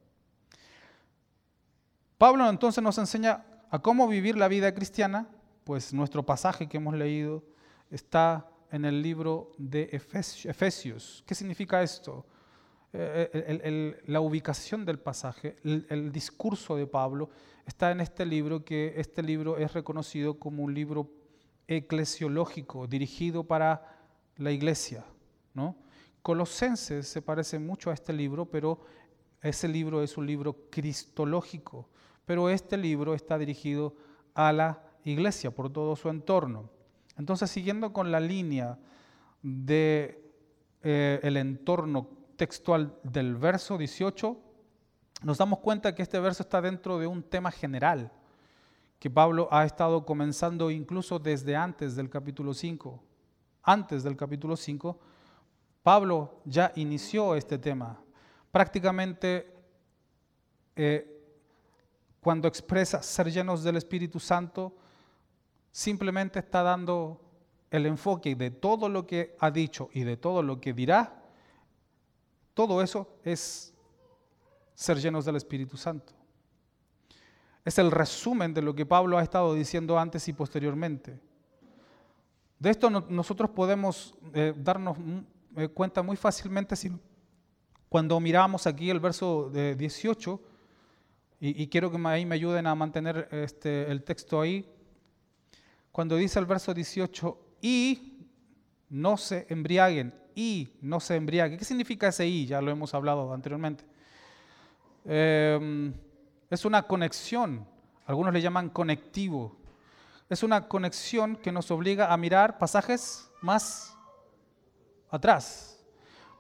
Pablo 2.25 2.49
entonces 2.49 2.83
nos 2.83 2.97
enseña 2.97 3.45
a 3.69 3.81
cómo 3.81 4.09
vivir 4.09 4.35
la 4.35 4.49
vida 4.49 4.73
cristiana, 4.73 5.29
pues 5.63 5.93
nuestro 5.93 6.25
pasaje 6.25 6.67
que 6.67 6.79
hemos 6.79 6.95
leído 6.95 7.45
está 7.91 8.49
en 8.71 8.87
el 8.87 9.03
libro 9.03 9.53
de 9.59 9.91
Efesios. 9.93 11.23
¿Qué 11.27 11.35
significa 11.35 11.83
esto? 11.83 12.25
Eh, 12.95 14.01
la 14.07 14.23
ubicación 14.23 14.87
del 14.87 14.99
pasaje, 15.01 15.59
el 15.65 16.11
discurso 16.13 16.77
de 16.77 16.87
Pablo 16.87 17.29
está 17.67 17.91
en 17.91 18.01
este 18.01 18.25
libro, 18.25 18.65
que 18.65 18.95
este 18.97 19.23
libro 19.23 19.59
es 19.59 19.75
reconocido 19.75 20.39
como 20.39 20.63
un 20.63 20.73
libro 20.73 21.11
eclesiológico, 21.69 22.87
dirigido 22.87 23.45
para 23.45 23.99
la 24.39 24.51
iglesia. 24.51 25.05
¿no? 25.53 25.77
Colosenses 26.23 27.07
se 27.07 27.21
parece 27.21 27.59
mucho 27.59 27.91
a 27.91 27.93
este 27.93 28.15
libro, 28.15 28.47
pero 28.47 28.81
ese 29.43 29.69
libro 29.69 30.03
es 30.03 30.17
un 30.17 30.27
libro 30.27 30.57
cristológico, 30.71 31.91
pero 32.27 32.49
este 32.49 32.77
libro 32.77 33.15
está 33.15 33.39
dirigido 33.39 33.95
a 34.35 34.53
la 34.53 34.83
iglesia 35.05 35.51
por 35.51 35.73
todo 35.73 35.97
su 35.97 36.09
entorno. 36.09 36.71
Entonces, 37.17 37.51
siguiendo 37.51 37.93
con 37.93 38.11
la 38.11 38.21
línea 38.21 38.79
del 39.43 39.67
de, 39.67 40.33
eh, 40.83 41.21
entorno 41.23 42.09
textual 42.37 42.99
del 43.03 43.37
verso 43.37 43.79
18, 43.79 44.37
nos 45.23 45.39
damos 45.39 45.61
cuenta 45.61 45.95
que 45.95 46.03
este 46.03 46.19
verso 46.19 46.43
está 46.43 46.61
dentro 46.61 46.99
de 46.99 47.07
un 47.07 47.23
tema 47.23 47.51
general 47.51 48.13
que 48.99 49.11
Pablo 49.11 49.49
ha 49.51 49.65
estado 49.65 50.05
comenzando 50.05 50.71
incluso 50.71 51.19
desde 51.19 51.57
antes 51.57 51.95
del 51.95 52.09
capítulo 52.09 52.55
5 52.55 53.03
antes 53.65 54.03
del 54.03 54.17
capítulo 54.17 54.57
5, 54.57 54.99
Pablo 55.83 56.41
ya 56.45 56.73
inició 56.77 57.35
este 57.35 57.59
tema. 57.59 57.99
Prácticamente 58.51 59.53
eh, 60.77 61.14
cuando 62.25 62.49
expresa 62.49 63.03
ser 63.03 63.31
llenos 63.31 63.63
del 63.63 63.77
Espíritu 63.77 64.19
Santo, 64.19 64.75
simplemente 65.71 66.39
está 66.39 66.63
dando 66.63 67.21
el 67.71 67.85
enfoque 67.85 68.35
de 68.35 68.51
todo 68.51 68.89
lo 68.89 69.07
que 69.07 69.37
ha 69.41 69.51
dicho 69.51 69.91
y 69.93 70.05
de 70.05 70.17
todo 70.17 70.43
lo 70.43 70.59
que 70.59 70.73
dirá. 70.73 71.23
Todo 72.55 72.81
eso 72.81 73.19
es 73.25 73.75
ser 74.73 74.97
llenos 74.97 75.27
del 75.27 75.37
Espíritu 75.37 75.77
Santo. 75.77 76.15
Es 77.63 77.77
el 77.79 77.91
resumen 77.91 78.55
de 78.55 78.63
lo 78.63 78.75
que 78.75 78.87
Pablo 78.87 79.19
ha 79.19 79.23
estado 79.23 79.53
diciendo 79.53 79.99
antes 79.99 80.27
y 80.27 80.33
posteriormente. 80.33 81.21
De 82.59 82.71
esto 82.71 82.89
nosotros 82.89 83.51
podemos 83.51 84.15
eh, 84.33 84.55
darnos 84.57 84.97
eh, 85.59 85.69
cuenta 85.69 86.03
muy 86.03 86.17
fácilmente 86.17 86.75
si, 86.75 86.91
cuando 87.91 88.19
miramos 88.19 88.67
aquí 88.67 88.89
el 88.89 88.99
verso 88.99 89.51
de 89.51 89.77
18, 89.77 90.54
y, 91.49 91.67
quiero 91.69 91.91
que 91.91 91.99
ahí 92.07 92.25
me 92.25 92.37
ayuden 92.37 92.67
a 92.67 92.75
mantener 92.75 93.29
este, 93.31 93.91
el 93.91 94.03
texto 94.03 94.41
ahí, 94.41 94.67
cuando 95.93 96.17
dice 96.17 96.39
el 96.39 96.47
verso 96.47 96.73
18, 96.73 97.39
y 97.61 98.29
no 98.89 99.17
se 99.17 99.47
embriaguen, 99.49 100.15
y 100.35 100.69
no 100.81 101.01
se 101.01 101.17
embriaguen. 101.17 101.59
¿Qué 101.59 101.65
significa 101.65 102.09
ese 102.09 102.27
y? 102.27 102.47
Ya 102.47 102.61
lo 102.61 102.71
hemos 102.71 102.95
hablado 102.95 103.33
anteriormente. 103.33 103.85
Em, 105.05 105.93
es 106.49 106.65
una 106.65 106.83
conexión, 106.85 107.67
algunos 108.07 108.33
le 108.33 108.41
llaman 108.41 108.71
conectivo 108.71 109.65
es 110.29 110.43
una 110.43 110.69
conexión 110.69 111.37
que 111.37 111.53
nos 111.53 111.71
obliga 111.71 112.13
a 112.13 112.17
mirar 112.17 112.59
pasajes 112.59 113.31
más 113.41 113.97
atrás. 115.11 115.79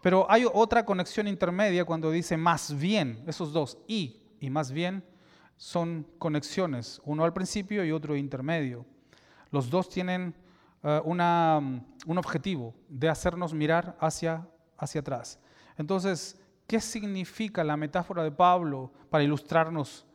Pero 0.00 0.26
hay 0.30 0.46
otra 0.52 0.84
conexión 0.84 1.28
intermedia 1.28 1.84
cuando 1.84 2.10
dice 2.10 2.36
más 2.36 2.76
bien, 2.76 3.22
esos 3.26 3.52
dos, 3.52 3.78
y 3.86 4.23
y 4.40 4.50
más 4.50 4.72
bien 4.72 5.04
son 5.56 6.06
conexiones, 6.18 7.00
uno 7.04 7.24
al 7.24 7.32
principio 7.32 7.84
y 7.84 7.92
otro 7.92 8.16
intermedio. 8.16 8.84
Los 9.50 9.70
dos 9.70 9.88
tienen 9.88 10.34
eh, 10.82 11.00
una, 11.04 11.60
un 12.06 12.18
objetivo 12.18 12.74
de 12.88 13.08
hacernos 13.08 13.54
mirar 13.54 13.96
hacia, 14.00 14.48
hacia 14.76 15.00
atrás. 15.00 15.38
Entonces, 15.76 16.40
¿qué 16.66 16.80
significa 16.80 17.62
la 17.62 17.76
metáfora 17.76 18.22
de 18.22 18.32
Pablo 18.32 18.92
para 19.10 19.24
ilustrarnos 19.24 20.06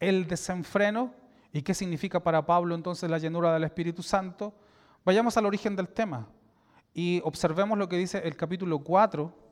el 0.00 0.26
desenfreno 0.26 1.14
¿Y 1.52 1.62
qué 1.62 1.74
significa 1.74 2.20
para 2.20 2.44
Pablo 2.44 2.74
entonces 2.74 3.08
la 3.08 3.18
llenura 3.18 3.52
del 3.52 3.64
Espíritu 3.64 4.02
Santo? 4.02 4.54
Vayamos 5.04 5.36
al 5.36 5.46
origen 5.46 5.74
del 5.76 5.88
tema 5.88 6.28
y 6.92 7.20
observemos 7.24 7.78
lo 7.78 7.88
que 7.88 7.96
dice 7.96 8.18
el 8.18 8.36
capítulo 8.36 8.80
4. 8.80 9.47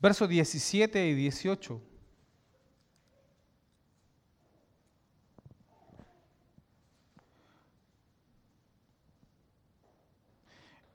Versos 0.00 0.28
17 0.28 1.08
y 1.08 1.14
18. 1.14 1.82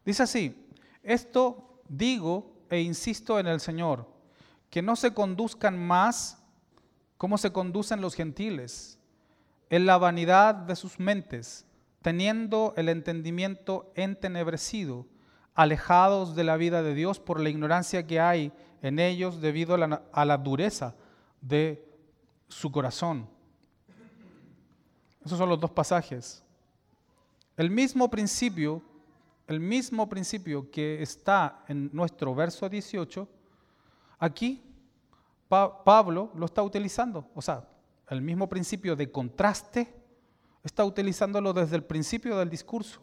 Dice 0.05 0.23
así, 0.23 0.67
esto 1.01 1.81
digo 1.87 2.65
e 2.69 2.81
insisto 2.81 3.39
en 3.39 3.47
el 3.47 3.59
Señor 3.59 4.07
que 4.69 4.81
no 4.81 4.95
se 4.95 5.13
conduzcan 5.13 5.77
más 5.77 6.43
como 7.17 7.37
se 7.37 7.53
conducen 7.53 8.01
los 8.01 8.15
gentiles, 8.15 8.99
en 9.69 9.85
la 9.85 9.97
vanidad 9.97 10.55
de 10.55 10.75
sus 10.75 10.99
mentes, 10.99 11.65
teniendo 12.01 12.73
el 12.75 12.89
entendimiento 12.89 13.93
entenebrecido, 13.95 15.07
alejados 15.53 16.35
de 16.35 16.43
la 16.43 16.57
vida 16.57 16.83
de 16.83 16.93
Dios 16.93 17.19
por 17.19 17.39
la 17.39 17.49
ignorancia 17.49 18.05
que 18.05 18.19
hay 18.19 18.51
en 18.83 18.99
ellos 18.99 19.39
debido 19.39 19.73
a 19.73 20.25
la, 20.25 20.37
dureza 20.37 20.93
de 21.41 21.83
su 22.49 22.69
corazón. 22.69 23.27
Esos 25.25 25.37
son 25.37 25.47
los 25.47 25.59
dos 25.59 25.71
pasajes. 25.71 26.43
El 27.55 27.71
mismo 27.71 28.09
principio, 28.09 28.81
el 29.47 29.61
mismo 29.61 30.09
principio 30.09 30.69
que 30.69 31.01
está 31.01 31.63
en 31.69 31.89
nuestro 31.93 32.35
verso 32.35 32.67
18, 32.67 33.25
aquí 34.19 34.61
Pablo 35.47 36.31
lo 36.35 36.45
está 36.45 36.61
utilizando. 36.61 37.29
O 37.33 37.41
sea, 37.41 37.65
el 38.09 38.21
mismo 38.21 38.49
principio 38.49 38.97
de 38.97 39.09
contraste 39.09 39.95
está 40.61 40.83
utilizándolo 40.83 41.53
desde 41.53 41.77
el 41.77 41.85
principio 41.85 42.37
del 42.37 42.49
discurso. 42.49 42.99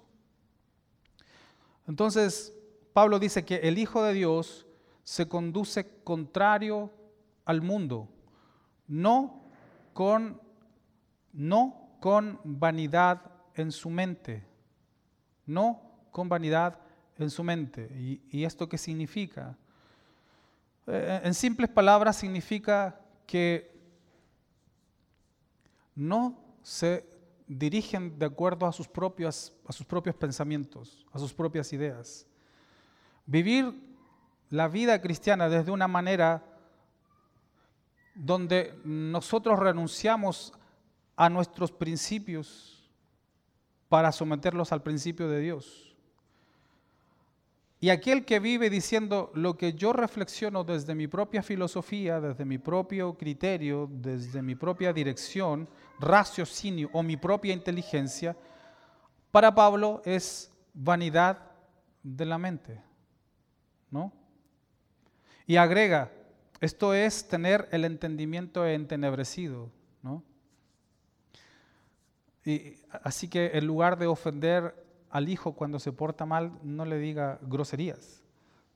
Entonces, 1.89 2.53
Pablo 2.93 3.19
dice 3.19 3.47
que 3.47 3.57
el 3.57 3.79
Hijo 3.79 4.03
de 4.03 4.13
Dios 4.13 4.67
se 5.11 5.27
conduce 5.27 6.05
contrario 6.05 6.89
al 7.45 7.63
mundo, 7.63 8.09
no 8.87 9.43
con, 9.93 10.41
no 11.33 11.97
con 11.99 12.39
vanidad 12.45 13.21
en 13.57 13.73
su 13.73 13.91
mente, 13.91 14.47
no 15.47 15.83
con 16.13 16.29
vanidad 16.29 16.79
en 17.19 17.29
su 17.29 17.43
mente. 17.43 17.91
¿Y, 18.31 18.45
esto 18.45 18.69
qué 18.69 18.79
significa? 18.79 19.59
Eh, 20.87 21.23
en 21.25 21.35
simples 21.35 21.71
palabras 21.71 22.15
significa 22.15 23.01
que 23.27 23.77
no 25.97 26.39
se 26.63 27.05
dirigen 27.49 28.17
de 28.17 28.27
acuerdo 28.27 28.65
a 28.65 28.73
sus, 28.73 28.87
propios, 28.87 29.53
a 29.67 29.73
sus 29.73 29.85
propios 29.85 30.15
pensamientos, 30.15 31.05
a 31.11 31.19
sus 31.19 31.35
propias 31.35 31.73
ideas. 31.73 32.29
Vivir 33.27 33.90
la 34.51 34.69
vida 34.69 35.01
cristiana 35.01 35.49
desde 35.49 35.71
una 35.71 35.89
manera 35.89 36.45
donde 38.15 38.79
nosotros 38.85 39.59
renunciamos 39.59 40.53
a 41.17 41.31
nuestros 41.31 41.71
principios 41.71 42.91
para 43.89 44.13
someterlos 44.13 44.73
al 44.73 44.83
principio 44.83 45.29
de 45.29 45.41
Dios. 45.41 45.97
Y 47.83 47.89
aquel 47.89 48.27
que 48.27 48.41
vive 48.41 48.69
diciendo 48.69 49.31
lo 49.35 49.57
que 49.57 49.73
yo 49.73 49.95
reflexiono 49.95 50.65
desde 50.65 50.95
mi 50.95 51.09
propia 51.09 51.43
filosofía, 51.43 52.21
desde 52.21 52.45
mi 52.45 52.59
propio 52.59 53.17
criterio, 53.17 53.89
desde 53.91 54.43
mi 54.43 54.55
propia 54.55 54.93
dirección, 54.93 55.67
raciocinio 55.99 56.91
o 56.93 57.03
mi 57.03 57.17
propia 57.17 57.55
inteligencia, 57.55 58.37
para 59.31 59.55
Pablo 59.55 60.03
es 60.05 60.53
vanidad 60.75 61.39
de 62.03 62.27
la 62.27 62.37
mente. 62.37 62.83
¿No? 63.91 64.13
Y 65.51 65.57
agrega, 65.57 66.13
esto 66.61 66.95
es 66.95 67.27
tener 67.27 67.69
el 67.73 67.85
entendimiento 67.85 68.65
entenebrecido, 68.65 69.69
¿no? 70.01 70.23
Y, 72.45 72.77
así 73.03 73.27
que 73.27 73.59
en 73.59 73.67
lugar 73.67 73.99
de 73.99 74.07
ofender 74.07 74.87
al 75.11 75.29
hijo 75.29 75.55
cuando 75.55 75.81
se 75.81 75.91
porta 75.91 76.25
mal, 76.25 76.53
no 76.63 76.85
le 76.85 76.99
diga 76.99 77.41
groserías. 77.43 78.23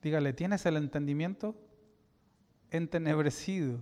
Dígale, 0.03 0.33
¿tienes 0.33 0.67
el 0.67 0.77
entendimiento? 0.77 1.55
Entenebrecido. 2.73 3.79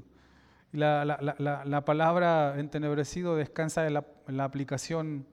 La, 0.72 1.06
la, 1.06 1.84
palabra 1.86 2.60
entenebrecido 2.60 3.36
descansa 3.36 3.86
en 3.86 3.94
la, 3.94 4.44
aplicación 4.44 5.26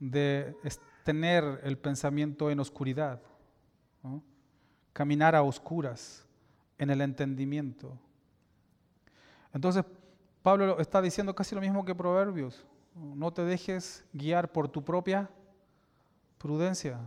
de 0.00 0.56
tener 1.04 1.60
el 1.62 1.78
pensamiento 1.78 2.50
en 2.50 2.58
oscuridad, 2.58 3.22
caminar 4.92 5.36
a 5.36 5.44
oscuras 5.44 6.25
en 6.78 6.90
el 6.90 7.00
entendimiento. 7.00 7.98
Entonces, 9.52 9.84
Pablo 10.42 10.78
está 10.78 11.00
diciendo 11.02 11.34
casi 11.34 11.54
lo 11.54 11.60
mismo 11.60 11.84
que 11.84 11.94
Proverbios. 11.94 12.64
No 12.94 13.32
te 13.32 13.42
dejes 13.42 14.04
guiar 14.12 14.52
por 14.52 14.68
tu 14.68 14.84
propia 14.84 15.28
prudencia. 16.38 17.00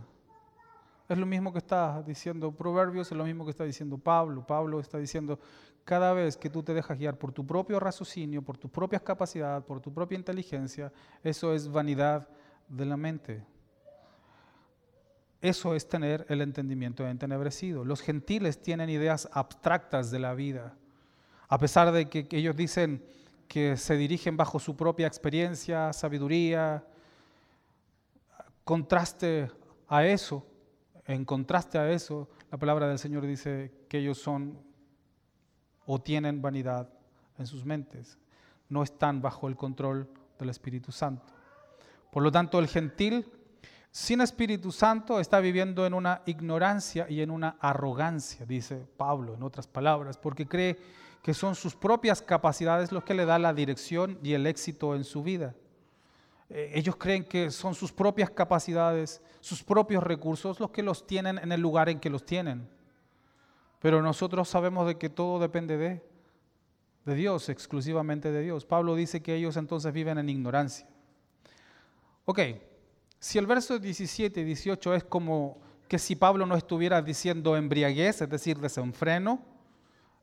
Es 1.08 1.18
lo 1.18 1.26
mismo 1.26 1.52
que 1.52 1.58
está 1.58 2.02
diciendo 2.02 2.52
Proverbios, 2.52 3.10
es 3.10 3.16
lo 3.16 3.24
mismo 3.24 3.44
que 3.44 3.50
está 3.50 3.64
diciendo 3.64 3.98
Pablo. 3.98 4.46
Pablo 4.46 4.78
está 4.78 4.98
diciendo, 4.98 5.40
cada 5.84 6.12
vez 6.12 6.36
que 6.36 6.50
tú 6.50 6.62
te 6.62 6.74
dejas 6.74 6.98
guiar 6.98 7.16
por 7.16 7.32
tu 7.32 7.46
propio 7.46 7.80
raciocinio, 7.80 8.42
por 8.42 8.56
tus 8.56 8.70
propias 8.70 9.02
capacidades, 9.02 9.64
por 9.64 9.80
tu 9.80 9.92
propia 9.92 10.16
inteligencia, 10.16 10.92
eso 11.24 11.52
es 11.52 11.68
vanidad 11.68 12.28
de 12.68 12.84
la 12.84 12.96
mente. 12.96 13.44
Eso 15.40 15.74
es 15.74 15.88
tener 15.88 16.26
el 16.28 16.42
entendimiento 16.42 17.06
entenebrecido. 17.06 17.84
Los 17.84 18.02
gentiles 18.02 18.60
tienen 18.60 18.90
ideas 18.90 19.28
abstractas 19.32 20.10
de 20.10 20.18
la 20.18 20.34
vida. 20.34 20.76
A 21.48 21.58
pesar 21.58 21.92
de 21.92 22.08
que 22.08 22.28
ellos 22.32 22.54
dicen 22.54 23.02
que 23.48 23.76
se 23.76 23.96
dirigen 23.96 24.36
bajo 24.36 24.60
su 24.60 24.76
propia 24.76 25.06
experiencia, 25.06 25.92
sabiduría, 25.92 26.84
contraste 28.64 29.50
a 29.88 30.06
eso, 30.06 30.46
en 31.04 31.24
contraste 31.24 31.76
a 31.76 31.90
eso, 31.90 32.28
la 32.52 32.58
palabra 32.58 32.86
del 32.86 33.00
Señor 33.00 33.26
dice 33.26 33.72
que 33.88 33.98
ellos 33.98 34.18
son 34.18 34.56
o 35.86 36.00
tienen 36.00 36.40
vanidad 36.40 36.88
en 37.38 37.46
sus 37.46 37.64
mentes, 37.64 38.18
no 38.68 38.84
están 38.84 39.20
bajo 39.20 39.48
el 39.48 39.56
control 39.56 40.08
del 40.38 40.50
Espíritu 40.50 40.92
Santo. 40.92 41.32
Por 42.12 42.22
lo 42.22 42.30
tanto, 42.30 42.60
el 42.60 42.68
gentil 42.68 43.26
sin 43.92 44.20
Espíritu 44.20 44.70
Santo 44.70 45.18
está 45.18 45.40
viviendo 45.40 45.84
en 45.84 45.94
una 45.94 46.22
ignorancia 46.26 47.06
y 47.08 47.22
en 47.22 47.30
una 47.30 47.56
arrogancia, 47.60 48.46
dice 48.46 48.86
Pablo 48.96 49.34
en 49.34 49.42
otras 49.42 49.66
palabras, 49.66 50.16
porque 50.16 50.46
cree 50.46 50.78
que 51.22 51.34
son 51.34 51.54
sus 51.54 51.74
propias 51.74 52.22
capacidades 52.22 52.92
los 52.92 53.02
que 53.02 53.14
le 53.14 53.24
da 53.24 53.38
la 53.38 53.52
dirección 53.52 54.18
y 54.22 54.34
el 54.34 54.46
éxito 54.46 54.94
en 54.94 55.04
su 55.04 55.22
vida. 55.22 55.54
Eh, 56.48 56.70
ellos 56.74 56.96
creen 56.96 57.24
que 57.24 57.50
son 57.50 57.74
sus 57.74 57.92
propias 57.92 58.30
capacidades, 58.30 59.20
sus 59.40 59.62
propios 59.62 60.02
recursos 60.02 60.60
los 60.60 60.70
que 60.70 60.82
los 60.82 61.06
tienen 61.06 61.38
en 61.38 61.50
el 61.50 61.60
lugar 61.60 61.88
en 61.88 61.98
que 61.98 62.10
los 62.10 62.24
tienen. 62.24 62.68
Pero 63.80 64.02
nosotros 64.02 64.48
sabemos 64.48 64.86
de 64.86 64.98
que 64.98 65.08
todo 65.08 65.40
depende 65.40 65.76
de, 65.76 66.02
de 67.06 67.14
Dios, 67.14 67.48
exclusivamente 67.48 68.30
de 68.30 68.42
Dios. 68.42 68.66
Pablo 68.66 68.94
dice 68.94 69.20
que 69.20 69.34
ellos 69.34 69.56
entonces 69.56 69.92
viven 69.92 70.18
en 70.18 70.28
ignorancia. 70.28 70.86
Ok, 72.24 72.40
si 73.20 73.38
el 73.38 73.46
verso 73.46 73.78
17 73.78 74.40
y 74.40 74.44
18 74.44 74.94
es 74.94 75.04
como 75.04 75.60
que 75.86 75.98
si 75.98 76.16
Pablo 76.16 76.46
no 76.46 76.56
estuviera 76.56 77.02
diciendo 77.02 77.54
embriaguez, 77.54 78.22
es 78.22 78.28
decir, 78.30 78.58
desenfreno, 78.58 79.40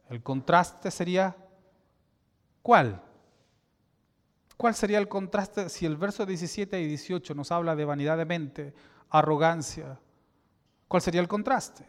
el 0.09 0.23
contraste 0.23 0.89
sería 0.89 1.35
¿cuál? 2.63 3.01
¿Cuál 4.57 4.73
sería 4.73 4.97
el 4.97 5.07
contraste 5.07 5.69
si 5.69 5.85
el 5.85 5.95
verso 5.95 6.25
17 6.25 6.81
y 6.81 6.87
18 6.87 7.35
nos 7.35 7.51
habla 7.51 7.75
de 7.75 7.85
vanidad 7.85 8.17
de 8.17 8.25
mente, 8.25 8.73
arrogancia? 9.11 9.99
¿Cuál 10.87 11.03
sería 11.03 11.21
el 11.21 11.27
contraste? 11.27 11.85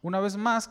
Una 0.00 0.20
vez 0.20 0.36
más, 0.36 0.70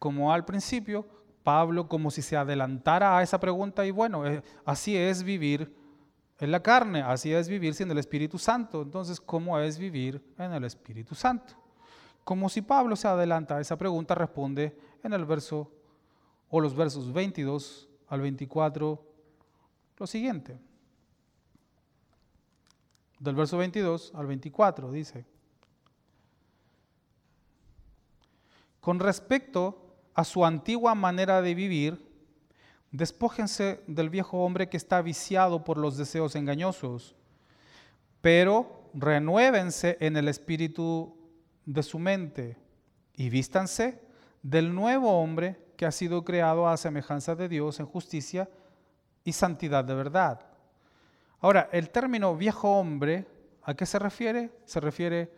como 0.00 0.32
al 0.32 0.44
principio, 0.44 1.06
Pablo 1.44 1.88
como 1.88 2.10
si 2.10 2.22
se 2.22 2.36
adelantara 2.36 3.16
a 3.16 3.22
esa 3.22 3.38
pregunta 3.38 3.86
y 3.86 3.92
bueno, 3.92 4.26
eh, 4.26 4.42
así 4.64 4.96
es 4.96 5.22
vivir 5.22 5.83
en 6.40 6.50
la 6.50 6.62
carne, 6.62 7.02
así 7.02 7.32
es 7.32 7.48
vivir 7.48 7.74
sin 7.74 7.90
el 7.90 7.98
Espíritu 7.98 8.38
Santo. 8.38 8.82
Entonces, 8.82 9.20
¿cómo 9.20 9.58
es 9.58 9.78
vivir 9.78 10.22
en 10.38 10.52
el 10.52 10.64
Espíritu 10.64 11.14
Santo? 11.14 11.54
Como 12.24 12.48
si 12.48 12.62
Pablo 12.62 12.96
se 12.96 13.06
adelanta 13.06 13.56
a 13.56 13.60
esa 13.60 13.76
pregunta, 13.76 14.14
responde 14.14 14.76
en 15.02 15.12
el 15.12 15.24
verso 15.24 15.70
o 16.48 16.60
los 16.60 16.74
versos 16.74 17.12
22 17.12 17.88
al 18.08 18.20
24 18.20 19.14
lo 19.98 20.06
siguiente. 20.06 20.58
Del 23.18 23.34
verso 23.34 23.58
22 23.58 24.12
al 24.14 24.26
24 24.26 24.90
dice, 24.90 25.24
con 28.80 29.00
respecto 29.00 29.96
a 30.14 30.24
su 30.24 30.44
antigua 30.44 30.94
manera 30.94 31.40
de 31.40 31.54
vivir, 31.54 32.03
Despójense 32.94 33.82
del 33.88 34.08
viejo 34.08 34.44
hombre 34.44 34.68
que 34.68 34.76
está 34.76 35.02
viciado 35.02 35.64
por 35.64 35.78
los 35.78 35.96
deseos 35.96 36.36
engañosos, 36.36 37.16
pero 38.20 38.88
renuévense 38.94 39.96
en 39.98 40.16
el 40.16 40.28
espíritu 40.28 41.12
de 41.66 41.82
su 41.82 41.98
mente 41.98 42.56
y 43.16 43.30
vístanse 43.30 44.00
del 44.44 44.72
nuevo 44.72 45.10
hombre 45.20 45.58
que 45.76 45.86
ha 45.86 45.90
sido 45.90 46.24
creado 46.24 46.68
a 46.68 46.76
semejanza 46.76 47.34
de 47.34 47.48
Dios 47.48 47.80
en 47.80 47.86
justicia 47.86 48.48
y 49.24 49.32
santidad 49.32 49.84
de 49.84 49.94
verdad. 49.96 50.46
Ahora, 51.40 51.68
el 51.72 51.90
término 51.90 52.36
viejo 52.36 52.78
hombre, 52.78 53.26
¿a 53.64 53.74
qué 53.74 53.86
se 53.86 53.98
refiere? 53.98 54.52
Se 54.66 54.78
refiere 54.78 55.32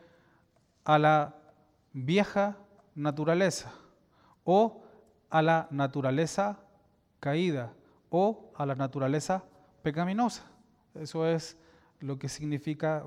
a 0.85 0.99
la 0.99 1.35
vieja 1.95 2.59
naturaleza 2.95 3.73
o 4.45 4.83
a 5.31 5.41
la 5.41 5.69
naturaleza 5.71 6.59
caída 7.21 7.73
o 8.11 8.53
a 8.57 8.67
la 8.67 8.75
naturaleza 8.75 9.45
pecaminosa. 9.83 10.45
Eso 10.95 11.27
es 11.27 11.57
lo 12.01 12.19
que 12.19 12.29
significa 12.29 13.05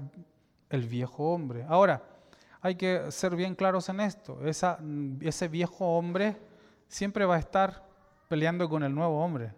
el 0.70 0.88
viejo 0.88 1.34
hombre. 1.34 1.66
Ahora, 1.68 2.04
hay 2.62 2.76
que 2.76 3.12
ser 3.12 3.36
bien 3.36 3.56
claros 3.56 3.90
en 3.90 4.00
esto. 4.02 4.40
ese 4.46 5.48
viejo 5.48 5.98
hombre 5.98 6.38
siempre 6.88 7.26
va 7.26 7.36
a 7.36 7.40
estar 7.40 7.88
peleando 8.28 8.70
con 8.70 8.84
el 8.84 8.94
nuevo 8.94 9.24
hombre. 9.24 9.54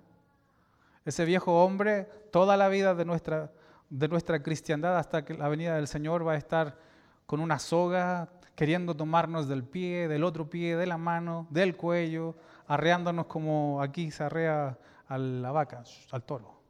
Ese 1.04 1.26
viejo 1.26 1.64
hombre, 1.64 2.08
toda 2.32 2.58
la 2.58 2.70
vida 2.70 2.94
de 2.94 3.06
nuestra, 3.06 3.52
de 3.90 4.08
nuestra 4.08 4.44
cristiandad 4.44 4.98
hasta 4.98 5.26
que 5.26 5.34
la 5.34 5.50
venida 5.50 5.76
del 5.76 5.88
Señor 5.88 6.28
va 6.28 6.34
a 6.34 6.38
estar 6.38 6.78
con 7.26 7.40
una 7.40 7.58
soga, 7.58 8.30
queriendo 8.56 8.96
tomarnos 8.96 9.48
del 9.48 9.64
pie, 9.64 10.08
del 10.08 10.24
otro 10.24 10.50
pie, 10.50 10.76
de 10.76 10.86
la 10.86 10.98
mano, 10.98 11.48
del 11.50 11.76
cuello, 11.76 12.36
arreándonos 12.71 13.25
como 13.25 13.81
aquí 13.81 14.12
se 14.12 14.23
arrea 14.23 14.77
a 15.10 15.17
la 15.17 15.51
vaca, 15.51 15.84
al 16.12 16.23
toro. 16.23 16.62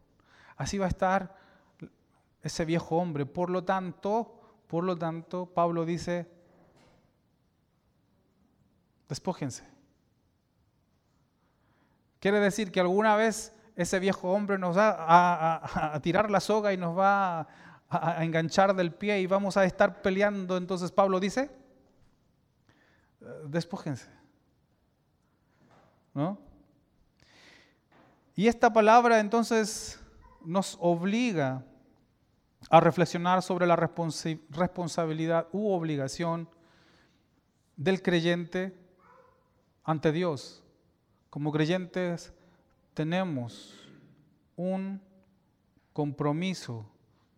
Así 0.58 0.80
va 0.80 0.86
a 0.86 0.90
estar 0.90 1.36
ese 2.42 2.66
viejo 2.66 2.98
hombre. 2.98 3.28
Por 3.28 3.52
lo 3.52 3.64
tanto, 3.64 4.64
por 4.66 4.84
lo 4.84 4.98
tanto, 4.98 5.46
Pablo 5.46 5.86
dice, 5.86 6.28
despójense. 9.08 9.64
Quiere 12.20 12.40
decir 12.40 12.72
que 12.72 12.80
alguna 12.80 13.16
vez 13.16 13.56
ese 13.76 14.00
viejo 14.00 14.32
hombre 14.32 14.58
nos 14.58 14.76
va 14.76 15.62
a, 15.94 16.00
tirar 16.02 16.32
la 16.32 16.40
soga 16.40 16.74
y 16.74 16.78
nos 16.78 16.98
va 16.98 17.48
a, 17.90 18.24
enganchar 18.24 18.76
del 18.76 18.92
pie 18.92 19.20
y 19.20 19.28
vamos 19.28 19.56
a 19.56 19.66
estar 19.66 20.02
peleando. 20.02 20.58
Entonces 20.58 20.92
Pablo 20.92 21.20
dice, 21.20 21.52
despójense. 23.46 24.21
Y 28.36 28.48
esta 28.48 28.72
palabra 28.72 29.20
entonces 29.20 30.00
nos 30.44 30.78
obliga 30.80 31.64
a 32.70 32.80
reflexionar 32.80 33.42
sobre 33.42 33.66
la 33.66 33.76
responsabilidad 33.76 35.48
u 35.52 35.72
obligación 35.72 36.48
del 37.76 38.02
creyente 38.02 38.78
ante 39.84 40.12
Dios. 40.12 40.64
Como 41.30 41.52
creyentes 41.52 42.34
tenemos 42.94 43.76
un 44.56 45.02
compromiso 45.94 46.86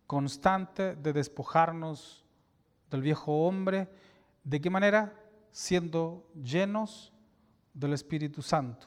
constante 0.06 0.94
de 0.96 1.12
despojarnos 1.12 2.24
del 2.90 3.02
viejo 3.02 3.46
hombre. 3.46 3.88
¿De 4.42 4.60
qué 4.60 4.68
manera? 4.68 5.14
Siendo 5.52 6.28
llenos 6.34 7.13
del 7.74 7.92
Espíritu 7.92 8.40
Santo. 8.40 8.86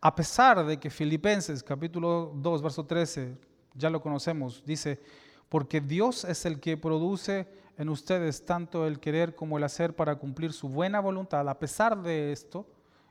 A 0.00 0.14
pesar 0.14 0.66
de 0.66 0.78
que 0.78 0.90
Filipenses 0.90 1.62
capítulo 1.62 2.32
2, 2.34 2.62
verso 2.62 2.84
13, 2.84 3.38
ya 3.74 3.88
lo 3.88 4.02
conocemos, 4.02 4.62
dice, 4.66 5.00
porque 5.48 5.80
Dios 5.80 6.24
es 6.24 6.44
el 6.44 6.60
que 6.60 6.76
produce 6.76 7.48
en 7.78 7.88
ustedes 7.88 8.44
tanto 8.44 8.86
el 8.86 9.00
querer 9.00 9.34
como 9.34 9.56
el 9.56 9.64
hacer 9.64 9.96
para 9.96 10.16
cumplir 10.16 10.52
su 10.52 10.68
buena 10.68 11.00
voluntad. 11.00 11.48
A 11.48 11.58
pesar 11.58 12.02
de 12.02 12.32
esto, 12.32 12.66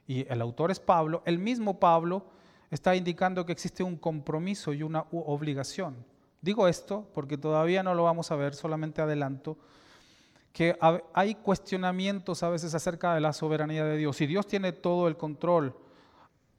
y 0.05 0.31
el 0.31 0.41
autor 0.41 0.71
es 0.71 0.79
Pablo, 0.79 1.23
el 1.25 1.39
mismo 1.39 1.79
Pablo 1.79 2.25
está 2.69 2.95
indicando 2.95 3.45
que 3.45 3.51
existe 3.51 3.83
un 3.83 3.97
compromiso 3.97 4.73
y 4.73 4.83
una 4.83 5.05
obligación. 5.11 5.95
Digo 6.41 6.67
esto 6.67 7.07
porque 7.13 7.37
todavía 7.37 7.83
no 7.83 7.93
lo 7.93 8.03
vamos 8.03 8.31
a 8.31 8.35
ver, 8.35 8.55
solamente 8.55 9.01
adelanto, 9.01 9.57
que 10.53 10.77
hay 11.13 11.35
cuestionamientos 11.35 12.43
a 12.43 12.49
veces 12.49 12.75
acerca 12.75 13.13
de 13.13 13.21
la 13.21 13.33
soberanía 13.33 13.85
de 13.85 13.97
Dios. 13.97 14.17
Si 14.17 14.27
Dios 14.27 14.47
tiene 14.47 14.73
todo 14.73 15.07
el 15.07 15.15
control 15.15 15.75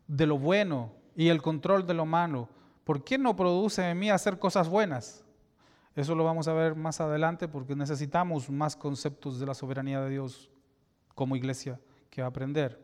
de 0.06 0.26
lo 0.26 0.38
bueno 0.38 0.92
y 1.14 1.28
el 1.28 1.42
control 1.42 1.86
de 1.86 1.94
lo 1.94 2.06
malo, 2.06 2.48
¿por 2.84 3.04
qué 3.04 3.18
no 3.18 3.36
produce 3.36 3.88
en 3.88 3.98
mí 3.98 4.10
hacer 4.10 4.38
cosas 4.38 4.68
buenas? 4.68 5.24
Eso 5.94 6.14
lo 6.14 6.24
vamos 6.24 6.48
a 6.48 6.54
ver 6.54 6.74
más 6.74 7.00
adelante 7.02 7.48
porque 7.48 7.76
necesitamos 7.76 8.48
más 8.48 8.76
conceptos 8.76 9.38
de 9.38 9.46
la 9.46 9.54
soberanía 9.54 10.00
de 10.00 10.10
Dios 10.10 10.50
como 11.14 11.36
iglesia 11.36 11.78
que 12.08 12.22
aprender. 12.22 12.82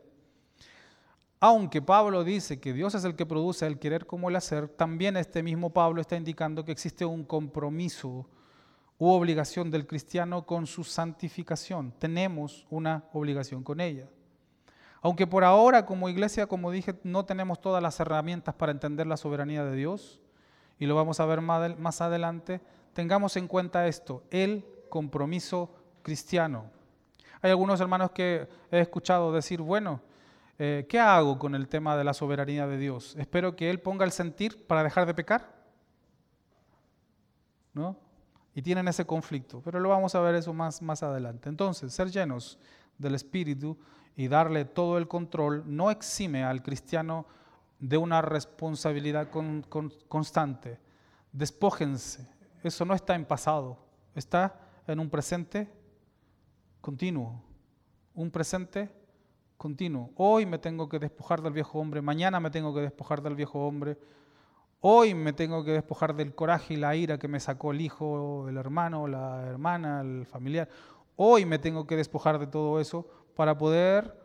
Aunque 1.39 1.81
Pablo 1.81 2.23
dice 2.23 2.59
que 2.59 2.73
Dios 2.73 2.93
es 2.93 3.03
el 3.05 3.15
que 3.15 3.25
produce 3.25 3.65
el 3.65 3.79
querer 3.79 4.05
como 4.05 4.29
el 4.29 4.35
hacer, 4.35 4.67
también 4.67 5.17
este 5.17 5.41
mismo 5.41 5.71
Pablo 5.71 6.01
está 6.01 6.17
indicando 6.17 6.65
que 6.65 6.71
existe 6.71 7.05
un 7.05 7.23
compromiso 7.23 8.27
u 8.99 9.09
obligación 9.09 9.71
del 9.71 9.87
cristiano 9.87 10.45
con 10.45 10.67
su 10.67 10.83
santificación. 10.83 11.93
Tenemos 11.97 12.67
una 12.69 13.05
obligación 13.13 13.63
con 13.63 13.79
ella. 13.79 14.09
Aunque 15.01 15.25
por 15.25 15.45
ahora 15.45 15.85
como 15.85 16.09
iglesia, 16.09 16.47
como 16.47 16.69
dije, 16.69 16.93
no 17.03 17.25
tenemos 17.25 17.61
todas 17.61 17.81
las 17.81 17.97
herramientas 18.01 18.53
para 18.55 18.73
entender 18.73 19.07
la 19.07 19.15
soberanía 19.15 19.63
de 19.63 19.75
Dios, 19.75 20.19
y 20.77 20.85
lo 20.85 20.95
vamos 20.95 21.21
a 21.21 21.25
ver 21.25 21.41
más 21.41 22.01
adelante, 22.01 22.59
tengamos 22.93 23.37
en 23.37 23.47
cuenta 23.47 23.87
esto, 23.87 24.23
el 24.31 24.65
compromiso 24.89 25.73
cristiano. 26.01 26.65
Hay 27.41 27.51
algunos 27.51 27.79
hermanos 27.79 28.11
que 28.11 28.49
he 28.69 28.79
escuchado 28.81 29.31
decir, 29.31 29.61
bueno, 29.61 30.01
eh, 30.57 30.85
¿qué 30.89 30.99
hago 30.99 31.39
con 31.39 31.55
el 31.55 31.69
tema 31.69 31.95
de 31.95 32.03
la 32.03 32.13
soberanía 32.13 32.67
de 32.67 32.77
Dios? 32.77 33.15
¿Espero 33.17 33.55
que 33.55 33.69
Él 33.69 33.79
ponga 33.79 34.03
el 34.03 34.11
sentir 34.11 34.67
para 34.67 34.83
dejar 34.83 35.05
de 35.05 35.13
pecar? 35.13 35.53
¿No? 37.73 38.08
Y 38.55 38.61
tienen 38.61 38.87
ese 38.87 39.05
conflicto, 39.05 39.61
pero 39.63 39.79
lo 39.79 39.89
vamos 39.89 40.15
a 40.15 40.21
ver 40.21 40.35
eso 40.35 40.53
más, 40.53 40.81
más 40.81 41.03
adelante. 41.03 41.49
Entonces, 41.49 41.93
ser 41.93 42.09
llenos 42.09 42.57
del 42.97 43.15
Espíritu 43.15 43.77
y 44.15 44.27
darle 44.27 44.65
todo 44.65 44.97
el 44.97 45.07
control 45.07 45.63
no 45.65 45.91
exime 45.91 46.43
al 46.43 46.61
cristiano 46.61 47.25
de 47.79 47.97
una 47.97 48.21
responsabilidad 48.21 49.29
constante. 50.07 50.79
Despójense. 51.31 52.27
Eso 52.63 52.83
no 52.83 52.93
está 52.93 53.15
en 53.15 53.25
pasado, 53.25 53.77
está 54.15 54.59
en 54.85 54.99
un 54.99 55.09
presente 55.09 55.71
continuo. 56.81 57.41
Un 58.15 58.31
presente 58.31 58.91
continuo. 59.57 60.11
Hoy 60.15 60.45
me 60.45 60.57
tengo 60.57 60.89
que 60.89 60.99
despojar 60.99 61.41
del 61.41 61.53
viejo 61.53 61.79
hombre, 61.79 62.01
mañana 62.01 62.39
me 62.39 62.49
tengo 62.49 62.73
que 62.73 62.81
despojar 62.81 63.21
del 63.21 63.35
viejo 63.35 63.65
hombre, 63.65 63.97
hoy 64.81 65.13
me 65.13 65.33
tengo 65.33 65.63
que 65.63 65.71
despojar 65.71 66.15
del 66.15 66.33
coraje 66.33 66.75
y 66.75 66.77
la 66.77 66.95
ira 66.95 67.17
que 67.17 67.27
me 67.27 67.39
sacó 67.39 67.71
el 67.71 67.81
hijo, 67.81 68.47
el 68.47 68.57
hermano, 68.57 69.07
la 69.07 69.45
hermana, 69.47 70.01
el 70.01 70.25
familiar. 70.25 70.69
Hoy 71.15 71.45
me 71.45 71.59
tengo 71.59 71.85
que 71.85 71.95
despojar 71.95 72.39
de 72.39 72.47
todo 72.47 72.79
eso 72.79 73.07
para 73.35 73.57
poder 73.57 74.17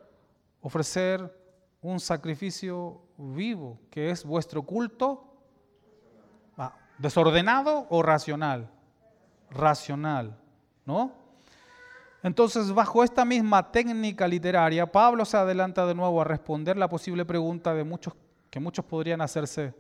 ofrecer 0.61 1.37
un 1.83 2.01
sacrificio 2.01 3.03
vivo, 3.19 3.79
que 3.91 4.11
es 4.11 4.25
vuestro 4.25 4.63
culto, 4.63 5.25
ah, 6.57 6.75
desordenado 6.99 7.87
o 7.91 8.03
racional. 8.03 8.71
Racional, 9.51 10.37
¿no? 10.87 11.13
Entonces, 12.23 12.73
bajo 12.73 13.05
esta 13.05 13.25
misma 13.27 13.71
técnica 13.71 14.27
literaria, 14.27 14.91
Pablo 14.91 15.27
se 15.27 15.37
adelanta 15.37 15.85
de 15.85 15.95
nuevo 15.95 16.23
a 16.23 16.25
responder 16.25 16.79
la 16.79 16.89
posible 16.89 17.27
pregunta 17.27 17.75
de 17.75 17.85
muchos 17.85 18.15
que 18.51 18.61
muchos 18.61 18.85
podrían 18.85 19.21
hacerse. 19.21 19.75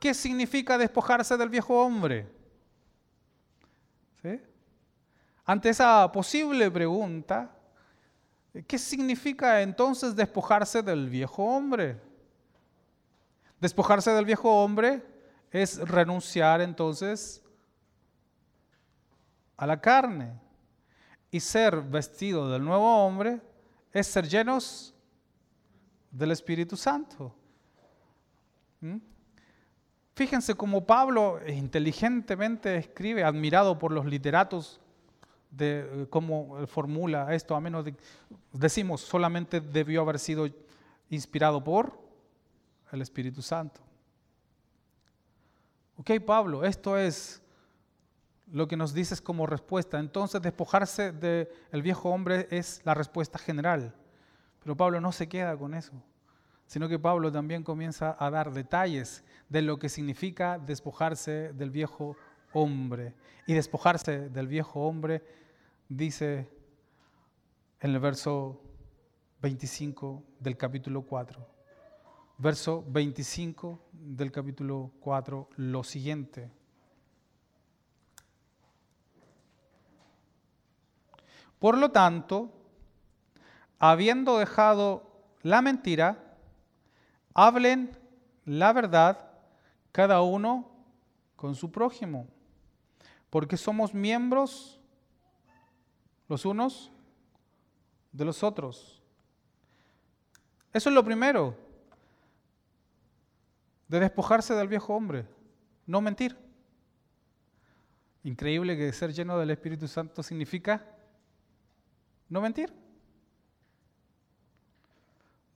¿Qué 0.00 0.14
significa 0.14 0.78
despojarse 0.78 1.36
del 1.36 1.48
viejo 1.48 1.80
hombre? 1.84 2.26
Ante 5.44 5.70
esa 5.70 6.12
posible 6.12 6.70
pregunta, 6.70 7.50
¿qué 8.66 8.78
significa 8.78 9.62
entonces 9.62 10.14
despojarse 10.14 10.82
del 10.82 11.08
viejo 11.08 11.42
hombre? 11.42 11.98
Despojarse 13.58 14.10
del 14.10 14.26
viejo 14.26 14.62
hombre 14.62 15.02
es 15.50 15.78
renunciar 15.88 16.60
entonces 16.60 17.42
a 19.56 19.66
la 19.66 19.80
carne 19.80 20.38
y 21.30 21.40
ser 21.40 21.80
vestido 21.80 22.50
del 22.50 22.62
nuevo 22.62 23.06
hombre 23.06 23.40
es 23.90 24.06
ser 24.06 24.28
llenos 24.28 24.94
del 26.10 26.32
Espíritu 26.32 26.76
Santo. 26.76 27.34
¿Mm? 28.80 28.98
Fíjense 30.18 30.56
cómo 30.56 30.84
Pablo 30.84 31.38
inteligentemente 31.46 32.76
escribe, 32.76 33.22
admirado 33.22 33.78
por 33.78 33.92
los 33.92 34.04
literatos 34.04 34.80
de 35.48 36.08
cómo 36.10 36.66
formula 36.66 37.32
esto, 37.32 37.54
a 37.54 37.60
menos 37.60 37.84
de, 37.84 37.94
decimos 38.52 39.00
solamente 39.00 39.60
debió 39.60 40.00
haber 40.00 40.18
sido 40.18 40.48
inspirado 41.08 41.62
por 41.62 41.96
el 42.90 43.00
Espíritu 43.00 43.42
Santo. 43.42 43.80
Ok, 45.98 46.10
Pablo, 46.26 46.64
esto 46.64 46.98
es 46.98 47.40
lo 48.50 48.66
que 48.66 48.76
nos 48.76 48.92
dices 48.92 49.20
como 49.20 49.46
respuesta. 49.46 50.00
Entonces 50.00 50.42
despojarse 50.42 51.12
del 51.12 51.82
viejo 51.82 52.10
hombre 52.10 52.48
es 52.50 52.80
la 52.82 52.94
respuesta 52.94 53.38
general. 53.38 53.94
Pero 54.64 54.76
Pablo 54.76 55.00
no 55.00 55.12
se 55.12 55.28
queda 55.28 55.56
con 55.56 55.74
eso, 55.74 55.92
sino 56.66 56.88
que 56.88 56.98
Pablo 56.98 57.30
también 57.30 57.62
comienza 57.62 58.16
a 58.18 58.28
dar 58.30 58.52
detalles 58.52 59.22
de 59.48 59.62
lo 59.62 59.78
que 59.78 59.88
significa 59.88 60.58
despojarse 60.58 61.52
del 61.52 61.70
viejo 61.70 62.16
hombre. 62.52 63.14
Y 63.46 63.54
despojarse 63.54 64.28
del 64.28 64.46
viejo 64.46 64.80
hombre 64.80 65.22
dice 65.88 66.48
en 67.80 67.90
el 67.90 68.00
verso 68.00 68.60
25 69.40 70.22
del 70.40 70.56
capítulo 70.56 71.02
4. 71.02 71.46
Verso 72.38 72.84
25 72.88 73.80
del 73.92 74.30
capítulo 74.30 74.92
4, 75.00 75.48
lo 75.56 75.82
siguiente. 75.82 76.50
Por 81.58 81.76
lo 81.76 81.90
tanto, 81.90 82.52
habiendo 83.78 84.38
dejado 84.38 85.10
la 85.42 85.62
mentira, 85.62 86.36
hablen 87.34 87.96
la 88.44 88.72
verdad 88.72 89.27
cada 89.98 90.22
uno 90.22 90.70
con 91.34 91.56
su 91.56 91.72
prójimo, 91.72 92.28
porque 93.30 93.56
somos 93.56 93.92
miembros 93.92 94.78
los 96.28 96.44
unos 96.44 96.92
de 98.12 98.24
los 98.24 98.44
otros. 98.44 99.02
Eso 100.72 100.88
es 100.88 100.94
lo 100.94 101.04
primero, 101.04 101.56
de 103.88 103.98
despojarse 103.98 104.54
del 104.54 104.68
viejo 104.68 104.94
hombre, 104.94 105.26
no 105.84 106.00
mentir. 106.00 106.38
Increíble 108.22 108.76
que 108.76 108.92
ser 108.92 109.12
lleno 109.12 109.36
del 109.36 109.50
Espíritu 109.50 109.88
Santo 109.88 110.22
significa 110.22 110.96
no 112.28 112.40
mentir. 112.40 112.72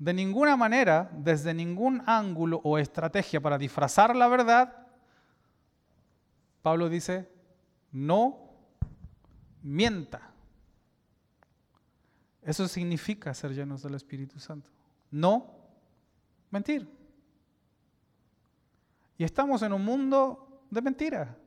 De 0.03 0.13
ninguna 0.13 0.57
manera, 0.57 1.09
desde 1.15 1.55
ningún 1.55 2.03
ángulo 2.07 2.61
o 2.65 2.77
estrategia 2.77 3.41
para 3.41 3.57
disfrazar 3.57 4.17
la 4.17 4.27
verdad, 4.27 4.85
Pablo 6.61 6.89
dice, 6.89 7.31
no 7.93 8.51
mienta. 9.63 10.33
Eso 12.43 12.67
significa 12.67 13.33
ser 13.33 13.55
llenos 13.55 13.85
del 13.85 13.95
Espíritu 13.95 14.41
Santo. 14.41 14.69
No 15.13 15.55
mentir. 16.51 16.91
Y 19.17 19.23
estamos 19.23 19.63
en 19.63 19.73
un 19.73 19.85
mundo 19.85 20.65
de 20.69 20.83
mentira. 20.83 21.39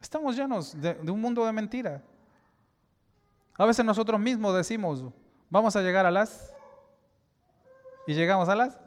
Estamos 0.00 0.36
llenos 0.36 0.80
de, 0.80 1.00
un 1.10 1.20
mundo 1.20 1.44
de 1.44 1.52
mentira. 1.52 2.00
A 3.58 3.66
veces 3.66 3.84
nosotros 3.84 4.20
mismos 4.20 4.54
decimos, 4.54 5.12
vamos 5.52 5.76
a 5.76 5.82
llegar 5.82 6.06
a 6.06 6.10
las... 6.10 6.50
Y 8.06 8.14
llegamos 8.14 8.48
a 8.48 8.56
las... 8.56 8.78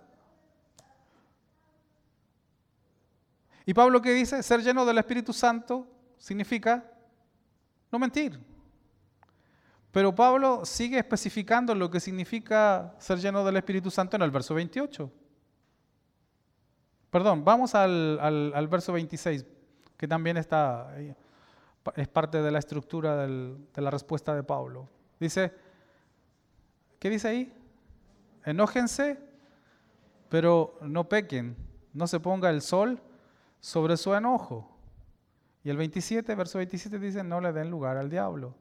Y 3.67 3.73
Pablo 3.73 4.01
que 4.01 4.11
dice, 4.11 4.41
ser 4.43 4.61
lleno 4.61 4.83
del 4.83 4.97
Espíritu 4.97 5.31
Santo 5.31 5.87
significa 6.17 6.83
no 7.91 7.99
mentir. 7.99 8.39
Pero 9.91 10.13
Pablo 10.13 10.65
sigue 10.65 10.97
especificando 10.97 11.73
lo 11.73 11.89
que 11.89 11.99
significa 11.99 12.95
ser 12.97 13.19
lleno 13.19 13.45
del 13.45 13.57
Espíritu 13.57 13.89
Santo 13.91 14.15
en 14.15 14.23
el 14.23 14.31
verso 14.31 14.55
28. 14.55 15.11
Perdón, 17.11 17.45
vamos 17.45 17.75
al, 17.75 18.19
al 18.19 18.67
verso 18.67 18.91
26, 18.91 19.45
que 19.95 20.07
también 20.07 20.37
está, 20.37 20.93
es 21.95 22.07
parte 22.07 22.41
de 22.41 22.51
la 22.51 22.59
estructura 22.59 23.25
de 23.25 23.81
la 23.81 23.89
respuesta 23.89 24.35
de 24.35 24.43
Pablo. 24.43 24.89
Dice, 25.19 25.64
¿qué 27.05 27.11
dice 27.11 27.27
ahí? 27.27 27.53
Enójense, 28.45 29.19
pero 30.27 30.75
no 30.81 31.07
pequen, 31.07 31.55
no 31.93 32.07
se 32.07 32.19
ponga 32.19 32.49
el 32.49 32.63
sol 32.63 32.99
sobre 33.59 33.95
su 33.95 34.15
enojo. 34.15 34.75
Y 35.63 35.69
el 35.69 35.77
27, 35.77 36.33
verso 36.33 36.57
27 36.57 36.97
dice, 36.97 37.23
no 37.23 37.41
le 37.41 37.53
den 37.53 37.69
lugar 37.69 37.97
al 37.97 38.09
diablo. 38.09 38.55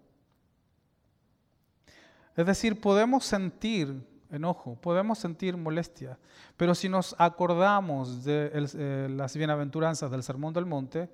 Es 2.36 2.44
decir, 2.44 2.82
podemos 2.82 3.24
sentir 3.24 4.06
enojo, 4.30 4.76
podemos 4.78 5.18
sentir 5.18 5.56
molestia, 5.56 6.18
pero 6.58 6.74
si 6.74 6.90
nos 6.90 7.16
acordamos 7.18 8.24
de 8.24 8.50
eh, 8.52 9.08
las 9.10 9.34
bienaventuranzas 9.34 10.10
del 10.10 10.22
Sermón 10.22 10.52
del 10.52 10.66
Monte, 10.66 11.08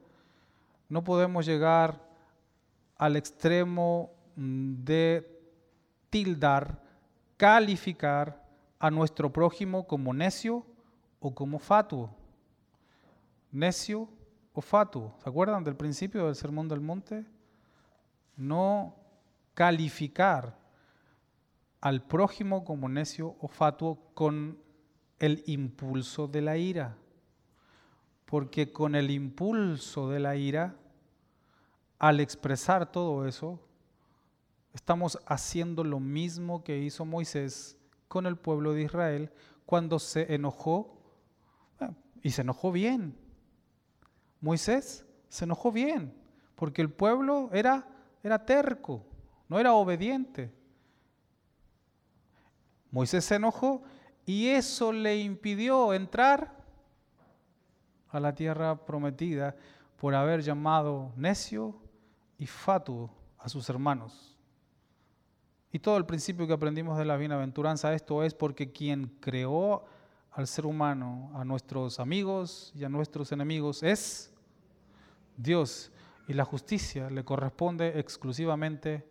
no 0.89 1.05
podemos 1.05 1.47
llegar 1.47 2.05
al 2.97 3.15
extremo 3.15 4.11
mm, 4.35 4.83
de 4.83 5.41
tildar, 6.11 6.90
calificar 7.41 8.47
a 8.79 8.91
nuestro 8.91 9.33
prójimo 9.33 9.87
como 9.87 10.13
necio 10.13 10.67
o 11.21 11.35
como 11.35 11.59
fatuo 11.59 12.15
necio 13.53 14.09
o 14.53 14.61
fatuo. 14.61 15.15
¿Se 15.23 15.29
acuerdan 15.29 15.65
del 15.65 15.77
principio 15.77 16.27
del 16.27 16.35
Sermón 16.35 16.69
del 16.69 16.81
Monte? 16.81 17.25
No 18.37 18.95
calificar 19.55 20.59
al 21.81 22.03
prójimo 22.03 22.65
como 22.65 22.89
necio 22.89 23.37
o 23.41 23.49
fatuo 23.49 23.99
con 24.15 24.59
el 25.19 25.43
impulso 25.47 26.27
de 26.29 26.43
la 26.43 26.57
ira. 26.57 26.97
Porque 28.27 28.73
con 28.73 28.95
el 28.95 29.11
impulso 29.11 30.09
de 30.09 30.21
la 30.21 30.37
ira, 30.37 30.77
al 31.99 32.21
expresar 32.21 32.93
todo 32.93 33.27
eso, 33.27 33.61
estamos 34.75 35.19
haciendo 35.27 35.85
lo 35.85 36.01
mismo 36.01 36.63
que 36.63 36.79
hizo 36.79 37.05
Moisés 37.05 37.77
con 38.09 38.27
el 38.27 38.37
pueblo 38.37 38.73
de 38.73 38.83
Israel 38.83 39.33
cuando 39.67 39.99
se 39.99 40.35
enojó, 40.35 40.97
y 42.23 42.31
se 42.31 42.43
enojó 42.43 42.71
bien, 42.71 43.17
Moisés 44.41 45.07
se 45.29 45.45
enojó 45.45 45.71
bien, 45.71 46.15
porque 46.55 46.83
el 46.83 46.91
pueblo 46.91 47.51
era, 47.53 47.87
era 48.23 48.45
terco, 48.45 49.05
no 49.49 49.59
era 49.59 49.75
obediente. 49.75 50.53
Moisés 52.91 53.25
se 53.25 53.37
enojó 53.37 53.83
y 54.27 54.49
eso 54.49 54.93
le 54.93 55.19
impidió 55.19 55.95
entrar 55.95 56.61
a 58.09 58.19
la 58.19 58.35
tierra 58.35 58.85
prometida 58.85 59.55
por 59.97 60.15
haber 60.15 60.43
llamado 60.43 61.13
necio 61.17 61.77
y 62.39 62.47
fatuo 62.47 63.11
a 63.39 63.49
sus 63.49 63.69
hermanos. 63.69 64.30
Y 65.73 65.79
todo 65.79 65.97
el 65.97 66.07
principio 66.07 66.47
que 66.47 66.53
aprendimos 66.53 66.99
de 66.99 67.05
la 67.05 67.17
bienaventuranza, 67.17 67.95
esto 67.95 68.25
es 68.25 68.35
porque 68.35 68.73
quien 68.73 69.07
creó 69.21 69.85
al 70.33 70.47
ser 70.47 70.67
humano, 70.67 71.31
a 71.35 71.45
nuestros 71.45 72.01
amigos 72.01 72.73
y 72.75 72.85
a 72.85 72.89
nuestros 72.89 73.33
enemigos, 73.33 73.83
es 73.83 74.33
Dios 75.37 75.93
y 76.29 76.33
la 76.33 76.45
justicia 76.45 77.11
le 77.11 77.25
corresponde 77.25 77.99
exclusivamente 77.99 79.07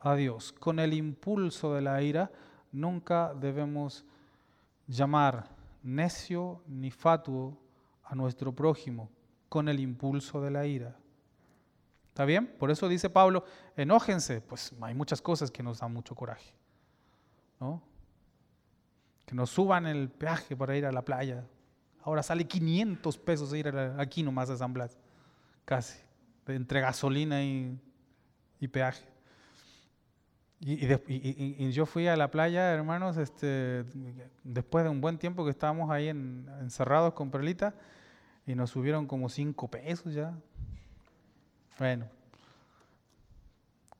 a 0.00 0.14
Dios. 0.14 0.52
Con 0.52 0.78
el 0.78 0.94
impulso 0.94 1.74
de 1.74 1.82
la 1.82 2.02
ira 2.02 2.30
nunca 2.72 3.34
debemos 3.34 4.04
llamar 4.86 5.48
necio 5.82 6.62
ni 6.66 6.90
fatuo 6.90 7.58
a 8.04 8.14
nuestro 8.14 8.54
prójimo 8.54 9.10
con 9.48 9.68
el 9.68 9.80
impulso 9.80 10.40
de 10.40 10.50
la 10.50 10.66
ira. 10.66 10.96
¿Está 12.18 12.24
bien? 12.24 12.48
Por 12.48 12.72
eso 12.72 12.88
dice 12.88 13.08
Pablo, 13.08 13.44
enójense. 13.76 14.40
Pues 14.40 14.74
hay 14.80 14.92
muchas 14.92 15.22
cosas 15.22 15.52
que 15.52 15.62
nos 15.62 15.78
dan 15.78 15.92
mucho 15.92 16.16
coraje. 16.16 16.52
¿no? 17.60 17.80
Que 19.24 19.36
nos 19.36 19.50
suban 19.50 19.86
el 19.86 20.08
peaje 20.08 20.56
para 20.56 20.76
ir 20.76 20.84
a 20.84 20.90
la 20.90 21.04
playa. 21.04 21.46
Ahora 22.02 22.24
sale 22.24 22.44
500 22.44 23.18
pesos 23.18 23.54
ir 23.54 23.68
aquí 23.96 24.24
nomás 24.24 24.50
a 24.50 24.56
San 24.56 24.72
Blas 24.72 24.98
casi, 25.64 25.96
entre 26.48 26.80
gasolina 26.80 27.40
y, 27.44 27.78
peaje. 28.68 29.06
Y, 30.58 31.70
yo 31.70 31.86
fui 31.86 32.08
a 32.08 32.16
la 32.16 32.32
playa, 32.32 32.72
hermanos, 32.72 33.16
este, 33.16 33.84
después 34.42 34.82
de 34.82 34.90
un 34.90 35.00
buen 35.00 35.18
tiempo 35.18 35.44
que 35.44 35.52
estábamos 35.52 35.88
ahí 35.92 36.08
encerrados 36.08 37.14
con 37.14 37.30
Perlita, 37.30 37.76
y 38.44 38.56
nos 38.56 38.70
subieron 38.70 39.06
como 39.06 39.28
cinco 39.28 39.68
pesos 39.68 40.14
ya. 40.14 40.34
Bueno, 41.78 42.06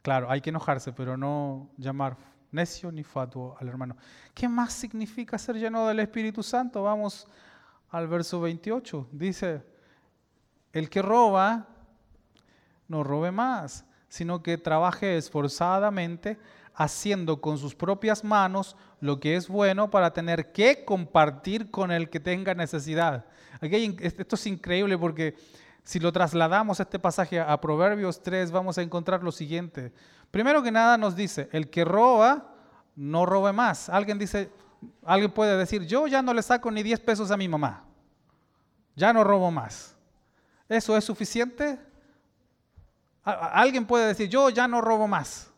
claro, 0.03 0.29
hay 0.31 0.41
que 0.41 0.51
enojarse, 0.51 0.93
pero 0.93 1.17
no 1.17 1.71
llamar 1.77 2.17
necio 2.51 2.91
ni 2.91 3.05
fatuo 3.05 3.57
al 3.61 3.69
hermano. 3.69 3.97
¿Qué 4.35 4.49
más 4.49 4.73
significa 4.73 5.39
ser 5.39 5.57
lleno 5.57 5.87
del 5.87 6.01
Espíritu 6.01 6.43
Santo? 6.43 6.83
Vamos 6.83 7.29
al 7.91 8.09
verso 8.09 8.41
28. 8.41 9.09
Dice, 9.13 9.63
el 10.73 10.91
que 10.91 11.03
roba, 11.03 11.69
no 12.89 13.05
robe 13.05 13.31
más, 13.31 13.85
sino 14.09 14.43
que 14.43 14.59
trabaje 14.59 15.17
esforzadamente 15.17 16.39
haciendo 16.75 17.41
con 17.41 17.59
sus 17.59 17.75
propias 17.75 18.25
manos 18.25 18.77
lo 19.01 19.21
que 19.21 19.37
es 19.37 19.49
bueno 19.49 19.91
para 19.91 20.13
tener 20.13 20.53
que 20.53 20.85
compartir 20.85 21.71
con 21.71 21.93
el 21.93 22.11
que 22.11 22.19
tenga 22.19 22.55
necesidad. 22.55 23.27
Aquí 23.61 23.97
esto 24.01 24.35
es 24.35 24.47
increíble 24.47 24.97
porque 24.97 25.37
si 25.89 25.99
lo 25.99 26.13
trasladamos 26.13 26.81
este 26.81 26.99
pasaje 26.99 27.41
a 27.41 27.59
Proverbios 27.63 28.23
3 28.23 28.51
vamos 28.51 28.77
a 28.77 28.83
encontrar 28.83 29.23
lo 29.23 29.33
siguiente. 29.33 29.91
Primero 30.31 30.63
que 30.63 30.71
nada 30.71 30.99
nos 30.99 31.17
dice, 31.17 31.49
el 31.51 31.71
que 31.71 31.83
roba, 31.83 32.53
no 32.95 33.25
robe 33.25 33.55
más. 33.55 33.89
Alguien 33.89 34.19
dice, 34.19 34.53
alguien 35.03 35.31
puede 35.31 35.57
decir, 35.57 35.87
yo 35.87 36.07
ya 36.07 36.21
no 36.21 36.35
le 36.35 36.43
saco 36.43 36.71
ni 36.71 36.83
10 36.83 37.01
pesos 37.01 37.31
a 37.31 37.39
mi 37.39 37.49
mamá, 37.49 37.87
ya 38.97 39.15
no 39.15 39.25
robo 39.25 39.51
más. 39.51 39.97
¿Eso 40.69 40.95
es 40.95 41.05
suficiente? 41.05 41.79
Alguien 43.25 43.87
puede 43.87 44.09
decir, 44.09 44.29
yo 44.29 44.51
ya 44.51 44.69
no 44.69 44.83
robo 44.83 45.09
más, 45.09 45.51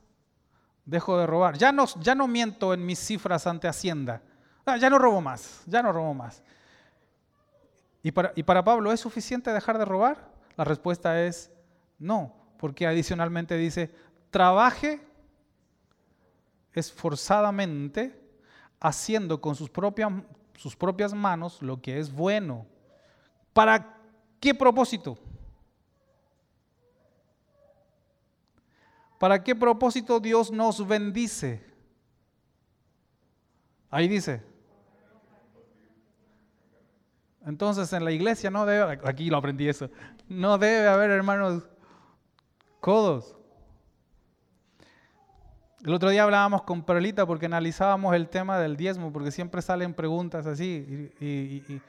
dejo 0.84 1.18
de 1.18 1.26
robar, 1.26 1.58
ya 1.58 1.72
no, 1.72 1.86
ya 2.00 2.14
no 2.14 2.28
miento 2.28 2.72
en 2.72 2.86
mis 2.86 3.00
cifras 3.00 3.48
ante 3.48 3.66
Hacienda, 3.66 4.22
ah, 4.64 4.76
ya 4.76 4.90
no 4.90 5.00
robo 5.00 5.20
más, 5.20 5.64
ya 5.66 5.82
no 5.82 5.90
robo 5.90 6.14
más. 6.14 6.40
¿Y 8.02 8.12
para, 8.12 8.32
¿Y 8.34 8.42
para 8.42 8.64
Pablo 8.64 8.92
es 8.92 9.00
suficiente 9.00 9.52
dejar 9.52 9.78
de 9.78 9.84
robar? 9.84 10.30
La 10.56 10.64
respuesta 10.64 11.22
es 11.22 11.50
no, 11.98 12.34
porque 12.58 12.86
adicionalmente 12.86 13.56
dice, 13.56 13.90
trabaje 14.30 15.00
esforzadamente 16.72 18.18
haciendo 18.80 19.40
con 19.40 19.54
sus 19.54 19.68
propias, 19.68 20.10
sus 20.56 20.76
propias 20.76 21.12
manos 21.12 21.60
lo 21.62 21.80
que 21.80 21.98
es 21.98 22.12
bueno. 22.12 22.66
¿Para 23.52 23.98
qué 24.40 24.54
propósito? 24.54 25.18
¿Para 29.18 29.44
qué 29.44 29.54
propósito 29.54 30.18
Dios 30.18 30.50
nos 30.50 30.86
bendice? 30.86 31.62
Ahí 33.90 34.08
dice. 34.08 34.49
Entonces 37.46 37.92
en 37.92 38.04
la 38.04 38.12
iglesia 38.12 38.50
no 38.50 38.66
debe, 38.66 39.00
aquí 39.04 39.30
lo 39.30 39.38
aprendí 39.38 39.68
eso, 39.68 39.88
no 40.28 40.58
debe 40.58 40.88
haber 40.88 41.10
hermanos 41.10 41.62
codos. 42.80 43.36
El 45.84 45.94
otro 45.94 46.10
día 46.10 46.24
hablábamos 46.24 46.62
con 46.62 46.82
Perlita 46.82 47.24
porque 47.24 47.46
analizábamos 47.46 48.14
el 48.14 48.28
tema 48.28 48.58
del 48.58 48.76
diezmo, 48.76 49.12
porque 49.12 49.30
siempre 49.30 49.62
salen 49.62 49.94
preguntas 49.94 50.46
así. 50.46 51.10
Y, 51.18 51.80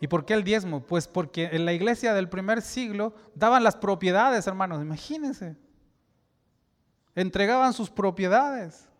y, 0.00 0.06
por 0.08 0.26
qué 0.26 0.34
el 0.34 0.44
diezmo? 0.44 0.82
Pues 0.82 1.08
porque 1.08 1.48
en 1.52 1.64
la 1.64 1.72
iglesia 1.72 2.12
del 2.12 2.28
primer 2.28 2.60
siglo 2.60 3.14
daban 3.34 3.64
las 3.64 3.76
propiedades, 3.76 4.46
hermanos, 4.46 4.82
imagínense. 4.82 5.56
Entregaban 7.14 7.72
sus 7.72 7.88
propiedades. 7.88 8.90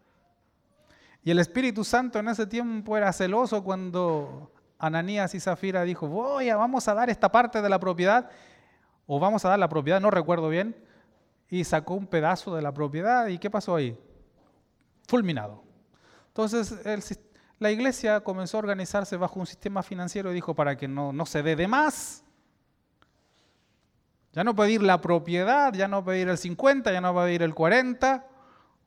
Y 1.23 1.31
el 1.31 1.39
Espíritu 1.39 1.85
Santo 1.85 2.19
en 2.19 2.29
ese 2.29 2.47
tiempo 2.47 2.97
era 2.97 3.13
celoso 3.13 3.63
cuando 3.63 4.54
Ananías 4.87 5.35
y 5.35 5.41
Zafira 5.41 5.83
dijo, 5.83 6.09
voy, 6.09 6.51
vamos 6.51 6.89
a 6.89 6.95
dar 6.95 7.11
esta 7.11 7.31
parte 7.31 7.63
de 7.63 7.69
la 7.69 7.79
propiedad, 7.79 8.31
o 9.07 9.19
vamos 9.21 9.45
a 9.45 9.51
dar 9.51 9.59
la 9.59 9.69
propiedad, 9.69 10.01
no 10.01 10.11
recuerdo 10.11 10.49
bien, 10.49 10.77
y 11.49 11.65
sacó 11.65 11.95
un 11.95 12.07
pedazo 12.07 12.55
de 12.57 12.63
la 12.63 12.73
propiedad. 12.73 13.27
¿Y 13.29 13.39
qué 13.39 13.51
pasó 13.51 13.77
ahí? 13.77 13.99
fulminado. 15.07 15.63
Entonces 16.29 16.75
la 17.59 17.71
iglesia 17.71 18.21
comenzó 18.21 18.57
a 18.57 18.61
organizarse 18.61 19.17
bajo 19.17 19.39
un 19.39 19.47
sistema 19.47 19.83
financiero 19.83 20.31
y 20.31 20.35
dijo 20.35 20.55
para 20.55 20.77
que 20.77 20.89
no, 20.89 21.13
no 21.13 21.27
se 21.27 21.43
dé 21.43 21.57
de 21.57 21.69
más. 21.69 22.25
Ya 24.33 24.43
no 24.43 24.55
pedir 24.57 24.83
la 24.83 25.01
propiedad, 25.01 25.73
ya 25.73 25.87
no 25.87 26.05
pedir 26.05 26.29
el 26.29 26.39
50, 26.39 26.93
ya 26.93 27.01
no 27.01 27.15
pedir 27.15 27.43
el 27.43 27.55
40. 27.55 28.27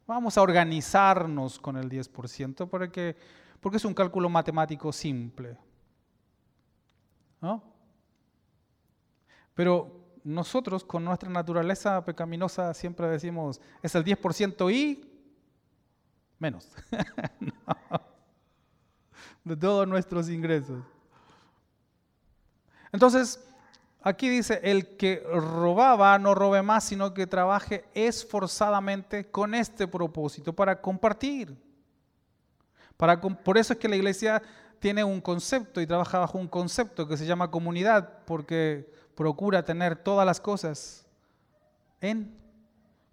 Vamos 0.06 0.38
a 0.38 0.42
organizarnos 0.42 1.60
con 1.60 1.78
el 1.78 1.90
10% 1.90 2.68
porque, 2.70 3.16
porque 3.62 3.78
es 3.78 3.86
un 3.86 3.94
cálculo 3.94 4.28
matemático 4.28 4.92
simple. 4.92 5.58
¿No? 7.42 7.64
Pero 9.54 9.92
nosotros 10.24 10.84
con 10.84 11.06
nuestra 11.06 11.30
naturaleza 11.30 12.04
pecaminosa 12.04 12.74
siempre 12.74 13.08
decimos, 13.08 13.62
es 13.82 13.96
el 13.96 14.04
10% 14.04 14.74
y 14.74 15.10
menos. 16.38 16.70
De 19.44 19.56
todos 19.56 19.88
nuestros 19.88 20.30
ingresos. 20.30 20.84
Entonces, 22.92 23.44
aquí 24.02 24.30
dice, 24.30 24.60
el 24.64 24.98
que 24.98 25.24
robaba 25.32 26.20
no 26.20 26.36
robe 26.36 26.62
más, 26.62 26.84
sino 26.84 27.14
que 27.14 27.28
trabaje 27.28 27.86
esforzadamente 27.94 29.32
con 29.32 29.56
este 29.56 29.88
propósito, 29.88 30.54
para 30.54 30.82
compartir. 30.82 31.58
Para, 32.98 33.22
por 33.22 33.58
eso 33.58 33.74
es 33.74 33.80
que 33.80 33.88
la 33.88 33.96
iglesia 33.96 34.42
tiene 34.80 35.04
un 35.04 35.22
concepto 35.22 35.82
y 35.82 35.88
trabaja 35.88 36.20
bajo 36.20 36.38
un 36.38 36.48
concepto 36.48 37.08
que 37.08 37.18
se 37.18 37.26
llama 37.26 37.52
comunidad, 37.52 38.26
porque 38.26 38.92
procura 39.16 39.64
tener 39.64 39.96
todas 39.96 40.26
las 40.26 40.40
cosas 40.40 41.06
en 42.02 42.38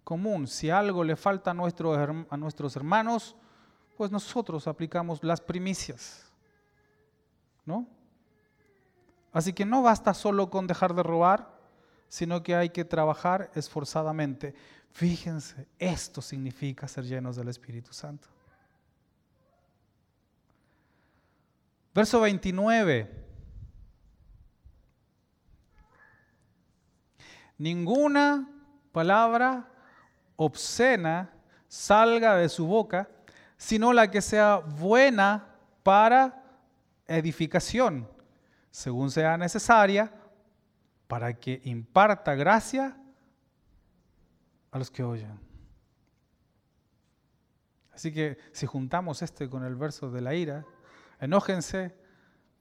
común. 0.03 0.47
Si 0.47 0.69
algo 0.69 1.03
le 1.03 1.15
falta 1.15 1.51
a, 1.51 1.53
a 1.53 2.37
nuestros 2.37 2.75
hermanos, 2.75 3.35
pues 3.97 4.11
nosotros 4.11 4.67
aplicamos 4.67 5.23
las 5.23 5.41
primicias. 5.41 6.31
¿No? 7.65 7.87
Así 9.33 9.51
que 9.51 9.65
no 9.65 9.81
basta 9.81 10.13
solo 10.13 10.49
con 10.49 10.67
dejar 10.67 10.93
de 10.93 11.03
robar, 11.03 11.55
sino 12.07 12.43
que 12.43 12.55
hay 12.55 12.69
que 12.69 12.85
trabajar 12.85 13.51
esforzadamente. 13.55 14.53
Fíjense, 14.91 15.67
esto 15.77 16.21
significa 16.21 16.87
ser 16.87 17.03
llenos 17.03 17.35
del 17.35 17.49
Espíritu 17.49 17.91
Santo. 17.91 18.34
Verso 21.95 22.19
29. 22.19 23.09
Ninguna 27.57 28.49
palabra 28.91 29.71
obscena 30.35 31.31
salga 31.69 32.35
de 32.35 32.49
su 32.49 32.67
boca, 32.67 33.07
sino 33.55 33.93
la 33.93 34.11
que 34.11 34.21
sea 34.21 34.57
buena 34.57 35.55
para 35.83 36.43
edificación, 37.07 38.09
según 38.71 39.09
sea 39.09 39.37
necesaria, 39.37 40.11
para 41.07 41.33
que 41.39 41.61
imparta 41.63 42.35
gracia 42.35 42.97
a 44.69 44.77
los 44.77 44.91
que 44.91 45.01
oyen. 45.01 45.39
Así 47.93 48.11
que 48.11 48.37
si 48.51 48.65
juntamos 48.65 49.21
este 49.21 49.49
con 49.49 49.63
el 49.63 49.77
verso 49.77 50.11
de 50.11 50.19
la 50.19 50.35
ira, 50.35 50.65
enójense, 51.19 51.95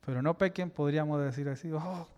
pero 0.04 0.22
no 0.22 0.36
pequen, 0.36 0.70
podríamos 0.70 1.20
decir 1.22 1.48
así, 1.48 1.70
oh, 1.72 2.08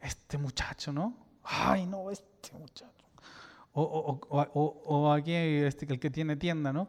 este 0.00 0.38
muchacho, 0.38 0.92
¿no? 0.92 1.16
Ay, 1.44 1.86
no, 1.86 2.10
este 2.10 2.52
muchacho. 2.58 2.90
O, 3.72 5.12
aquí 5.12 5.32
este, 5.32 5.86
el 5.86 6.00
que 6.00 6.10
tiene 6.10 6.36
tienda, 6.36 6.72
¿no? 6.72 6.88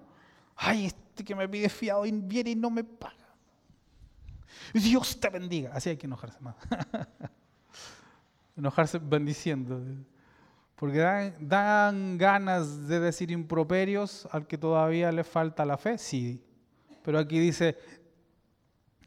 Ay, 0.56 0.88
este 0.88 1.24
que 1.24 1.36
me 1.36 1.48
pide 1.48 1.70
fiado 1.70 2.06
y 2.06 2.12
viene 2.12 2.52
y 2.52 2.56
no 2.56 2.70
me 2.70 2.84
paga. 2.84 3.16
Dios 4.74 5.20
te 5.20 5.30
bendiga. 5.30 5.72
Así 5.74 5.90
hay 5.90 5.98
que 5.98 6.08
enojarse 6.08 6.40
más. 6.40 6.56
enojarse 8.58 9.00
bendiciendo. 9.00 9.82
Porque 10.76 10.98
dan, 10.98 11.36
dan, 11.40 12.18
ganas 12.18 12.88
de 12.88 13.00
decir 13.00 13.32
improperios 13.32 14.28
al 14.32 14.48
que 14.48 14.58
todavía 14.58 15.12
le 15.12 15.24
falta 15.24 15.66
la 15.66 15.78
fe, 15.78 15.98
sí. 15.98 16.44
Pero 17.04 17.20
aquí 17.20 17.40
dice, 17.40 17.78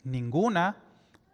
ninguna 0.02 0.76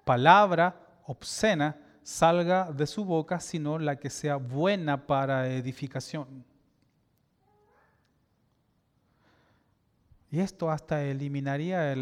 palabra 0.05 1.01
obscena 1.07 1.77
salga 2.03 2.73
de 2.73 2.87
su 2.87 3.05
boca, 3.05 3.41
sino 3.41 3.79
la 3.79 3.97
que 3.97 4.11
sea 4.11 4.37
buena 4.37 5.07
para 5.07 5.49
edificación. 5.49 6.45
Y 10.31 10.39
esto 10.39 10.71
hasta 10.71 11.03
eliminaría 11.03 11.95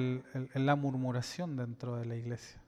la 0.55 0.77
murmuración 0.77 1.57
dentro 1.57 1.97
de 1.97 2.05
la 2.05 2.17
iglesia. 2.17 2.61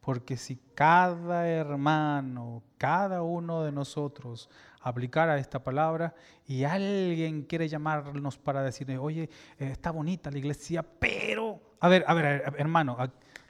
Porque 0.00 0.36
si 0.36 0.56
cada 0.74 1.48
hermano, 1.48 2.62
cada 2.76 3.22
uno 3.22 3.62
de 3.62 3.72
nosotros 3.72 4.50
aplicara 4.84 5.38
esta 5.38 5.64
palabra 5.64 6.14
y 6.46 6.64
alguien 6.64 7.42
quiere 7.44 7.68
llamarnos 7.68 8.36
para 8.36 8.62
decirle, 8.62 8.98
oye, 8.98 9.30
eh, 9.58 9.70
está 9.72 9.90
bonita 9.90 10.30
la 10.30 10.38
iglesia, 10.38 10.82
pero, 10.82 11.58
a 11.80 11.88
ver, 11.88 12.04
a 12.06 12.12
ver, 12.12 12.54
hermano, 12.58 12.96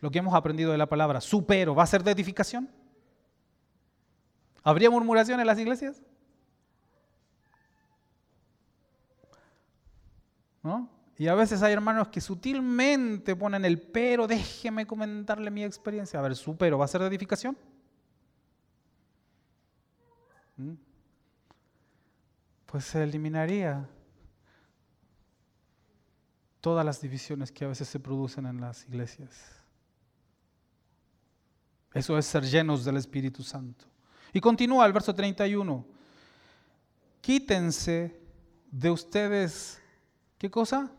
lo 0.01 0.11
que 0.11 0.21
hemos 0.21 0.33
aprendido 0.33 0.71
de 0.71 0.79
la 0.79 0.87
palabra, 0.87 1.21
supero, 1.21 1.75
¿va 1.75 1.83
a 1.83 1.87
ser 1.87 2.05
de 2.05 2.13
edificación? 2.13 2.71
¿Habría 4.63 4.91
murmuración 4.91 5.41
en 5.41 5.47
las 5.47 5.59
iglesias? 5.59 6.01
¿No? 10.63 10.89
Y 11.19 11.27
a 11.27 11.35
veces 11.35 11.63
hay 11.63 11.73
hermanos 11.73 12.09
que 12.09 12.21
sutilmente 12.21 13.35
ponen 13.35 13.65
el 13.65 13.81
pero, 13.81 14.27
déjeme 14.27 14.87
comentarle 14.87 15.51
mi 15.51 15.65
experiencia. 15.65 16.21
A 16.21 16.23
ver, 16.23 16.37
su 16.37 16.57
pero, 16.57 16.79
¿va 16.79 16.85
a 16.85 16.89
ser 16.89 17.01
de 17.01 17.09
edificación? 17.09 17.57
¿Mm? 20.57 20.75
Pues 22.67 22.85
se 22.85 23.03
eliminaría 23.03 23.89
todas 26.61 26.85
las 26.87 27.01
divisiones 27.01 27.53
que 27.53 27.65
a 27.67 27.69
veces 27.69 27.87
se 27.87 28.01
producen 28.01 28.47
en 28.47 28.61
las 28.61 28.87
iglesias. 28.87 29.63
Eso 31.93 32.17
es 32.17 32.25
ser 32.25 32.43
llenos 32.45 32.85
del 32.85 32.97
Espíritu 32.97 33.43
Santo. 33.43 33.85
Y 34.33 34.41
continúa 34.41 34.87
el 34.87 34.93
verso 34.93 35.15
31. 35.15 35.85
Quítense 37.21 38.19
de 38.71 38.91
ustedes, 38.91 39.81
¿qué 40.39 40.51
cosa? 40.51 40.91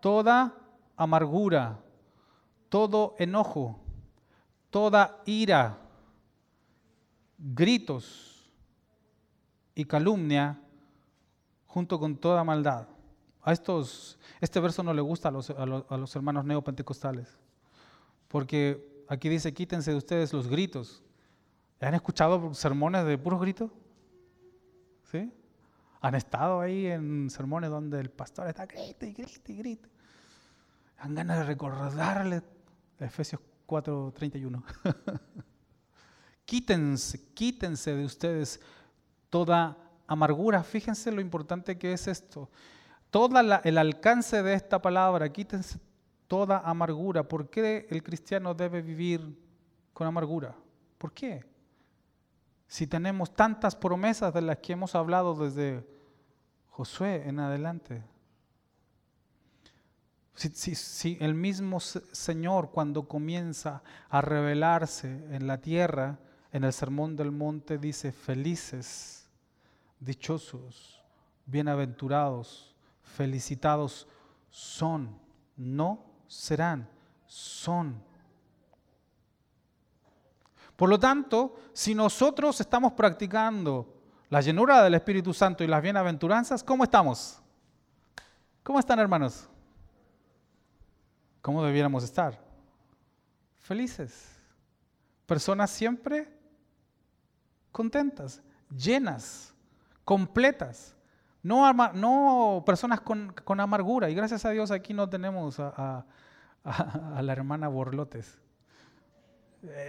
Toda 0.00 0.54
amargura, 0.96 1.80
todo 2.68 3.14
enojo, 3.18 3.80
toda 4.68 5.22
ira, 5.26 5.78
gritos 7.38 8.33
y 9.74 9.84
calumnia, 9.84 10.60
junto 11.66 11.98
con 11.98 12.16
toda 12.16 12.44
maldad. 12.44 12.88
A 13.42 13.52
estos, 13.52 14.18
este 14.40 14.60
verso 14.60 14.82
no 14.82 14.94
le 14.94 15.02
gusta 15.02 15.28
a 15.28 15.32
los, 15.32 15.50
a 15.50 15.66
los, 15.66 15.84
a 15.90 15.96
los 15.96 16.16
hermanos 16.16 16.44
neopentecostales, 16.44 17.38
porque 18.28 19.04
aquí 19.08 19.28
dice, 19.28 19.52
quítense 19.52 19.90
de 19.90 19.96
ustedes 19.96 20.32
los 20.32 20.48
gritos. 20.48 21.02
¿Han 21.80 21.94
escuchado 21.94 22.54
sermones 22.54 23.04
de 23.04 23.18
puros 23.18 23.40
gritos? 23.40 23.70
¿Sí? 25.10 25.30
¿Han 26.00 26.14
estado 26.14 26.60
ahí 26.60 26.86
en 26.86 27.30
sermones 27.30 27.70
donde 27.70 28.00
el 28.00 28.10
pastor 28.10 28.48
está 28.48 28.66
grita 28.66 29.06
y 29.06 29.12
grita 29.12 29.52
y 29.52 29.56
grita? 29.56 29.88
Han 30.98 31.14
ganas 31.14 31.38
de 31.38 31.44
recordarle 31.44 32.42
Efesios 32.98 33.40
4:31. 33.66 34.62
quítense, 36.44 37.32
quítense 37.34 37.94
de 37.94 38.04
ustedes 38.04 38.60
toda 39.34 39.76
amargura. 40.06 40.62
Fíjense 40.62 41.10
lo 41.10 41.20
importante 41.20 41.76
que 41.76 41.92
es 41.92 42.06
esto. 42.06 42.48
Todo 43.10 43.36
el 43.40 43.78
alcance 43.78 44.44
de 44.44 44.54
esta 44.54 44.80
palabra, 44.80 45.28
quítense 45.32 45.80
toda 46.28 46.60
amargura. 46.60 47.24
¿Por 47.24 47.50
qué 47.50 47.88
el 47.90 48.04
cristiano 48.04 48.54
debe 48.54 48.80
vivir 48.80 49.36
con 49.92 50.06
amargura? 50.06 50.54
¿Por 50.98 51.10
qué? 51.12 51.44
Si 52.68 52.86
tenemos 52.86 53.34
tantas 53.34 53.74
promesas 53.74 54.32
de 54.32 54.40
las 54.40 54.58
que 54.58 54.74
hemos 54.74 54.94
hablado 54.94 55.34
desde 55.34 55.84
Josué 56.70 57.28
en 57.28 57.40
adelante. 57.40 58.04
Si, 60.36 61.18
el 61.20 61.34
mismo 61.34 61.80
Señor 61.80 62.70
cuando 62.70 63.08
comienza 63.08 63.82
a 64.08 64.20
revelarse 64.20 65.08
en 65.34 65.48
la 65.48 65.60
tierra, 65.60 66.20
en 66.52 66.62
el 66.62 66.72
Sermón 66.72 67.16
del 67.16 67.32
Monte, 67.32 67.78
dice, 67.78 68.12
felices, 68.12 69.13
dichosos, 70.00 71.02
bienaventurados, 71.46 72.74
felicitados 73.02 74.06
son, 74.50 75.18
no 75.56 76.04
serán, 76.26 76.88
son. 77.26 78.02
Por 80.76 80.88
lo 80.88 80.98
tanto, 80.98 81.56
si 81.72 81.94
nosotros 81.94 82.60
estamos 82.60 82.92
practicando 82.92 83.94
la 84.28 84.40
llenura 84.40 84.82
del 84.82 84.94
Espíritu 84.94 85.32
Santo 85.32 85.62
y 85.62 85.68
las 85.68 85.82
bienaventuranzas, 85.82 86.64
¿cómo 86.64 86.84
estamos? 86.84 87.40
¿Cómo 88.62 88.80
están 88.80 88.98
hermanos? 88.98 89.48
¿Cómo 91.40 91.62
debiéramos 91.62 92.02
estar? 92.02 92.42
Felices. 93.60 94.30
Personas 95.26 95.70
siempre 95.70 96.28
contentas, 97.70 98.42
llenas, 98.76 99.53
completas. 100.04 100.96
No, 101.42 101.70
no 101.72 102.62
personas 102.64 103.00
con, 103.00 103.60
amargura. 103.60 104.08
Y 104.10 104.14
gracias 104.14 104.44
a 104.44 104.50
Dios 104.50 104.70
aquí 104.70 104.94
no 104.94 105.08
tenemos 105.08 105.60
a, 105.60 106.04
la 107.20 107.32
hermana 107.32 107.68
Borlotes. 107.68 108.40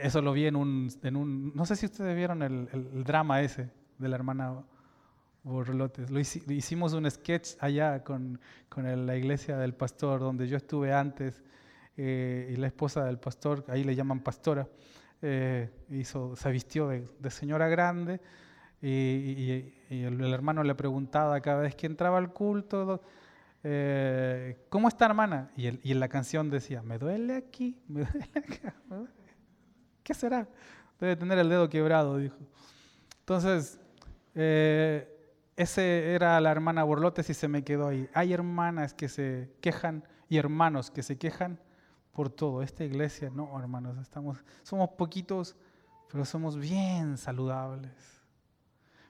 Eso 0.02 0.22
lo 0.22 0.32
vi 0.34 0.48
en 0.48 0.56
un, 0.56 1.52
no 1.54 1.66
sé 1.66 1.76
si 1.76 1.86
ustedes 1.86 2.16
vieron 2.16 2.42
el 2.42 3.04
drama 3.04 3.42
ese 3.42 3.70
de 3.98 4.10
la 4.10 4.16
hermana 4.16 4.64
Borlotes. 5.46 6.10
Lo 6.10 6.20
hicimos 6.20 6.94
un 6.94 7.10
sketch 7.10 7.52
allá 7.60 8.04
con, 8.04 8.40
la 8.76 9.16
iglesia 9.16 9.58
del 9.58 9.74
pastor, 9.74 10.20
donde 10.20 10.48
yo 10.48 10.58
estuve 10.58 10.92
antes, 10.92 11.44
eh, 11.98 12.52
y 12.52 12.56
la 12.58 12.68
esposa 12.68 13.06
del 13.06 13.20
pastor, 13.20 13.64
ahí 13.68 13.84
le 13.84 13.96
llaman 13.96 14.22
pastora, 14.22 14.68
eh, 15.22 15.70
hizo, 15.92 16.36
se 16.36 16.52
vistió 16.52 16.88
de, 16.88 17.08
señora 17.30 17.68
grande, 17.68 18.20
y, 18.82 19.74
el, 19.90 20.34
hermano 20.34 20.64
le 20.64 20.76
preguntaba 20.76 21.40
cada 21.42 21.62
vez 21.62 21.76
que 21.76 21.88
entraba 21.88 22.18
al 22.18 22.34
culto, 22.34 23.02
eh, 23.64 24.66
¿cómo 24.70 24.88
está 24.88 25.06
hermana? 25.06 25.52
Y, 25.56 25.68
y, 25.88 25.92
en 25.92 26.00
la 26.00 26.08
canción 26.08 26.50
decía, 26.50 26.82
me 26.82 26.98
duele 26.98 27.36
aquí, 27.36 27.80
me 27.88 28.02
duele 28.02 28.30
acá, 28.36 28.76
¿qué 30.04 30.14
será? 30.14 30.48
Debe 31.00 31.16
tener 31.16 31.38
el 31.40 31.50
dedo 31.50 31.70
quebrado, 31.70 32.18
dijo. 32.18 32.38
Entonces, 33.20 33.80
eh, 34.36 35.12
ese 35.56 36.14
era 36.14 36.40
la 36.42 36.52
hermana 36.52 36.84
Borlotes 36.84 37.30
y 37.30 37.34
se 37.34 37.48
me 37.48 37.64
quedó 37.64 37.88
ahí. 37.88 38.10
Hay 38.14 38.34
hermanas 38.34 38.94
que 38.94 39.10
se 39.10 39.56
quejan 39.62 40.04
y 40.30 40.38
hermanos 40.38 40.92
que 40.92 41.02
se 41.02 41.18
quejan 41.18 41.60
por 42.12 42.30
todo. 42.30 42.62
Esta 42.62 42.84
iglesia, 42.84 43.30
no, 43.34 43.58
hermanos, 43.60 43.98
estamos, 43.98 44.44
somos 44.64 44.90
poquitos, 44.90 45.56
pero 46.12 46.26
somos 46.26 46.58
bien 46.58 47.18
saludables. 47.18 48.15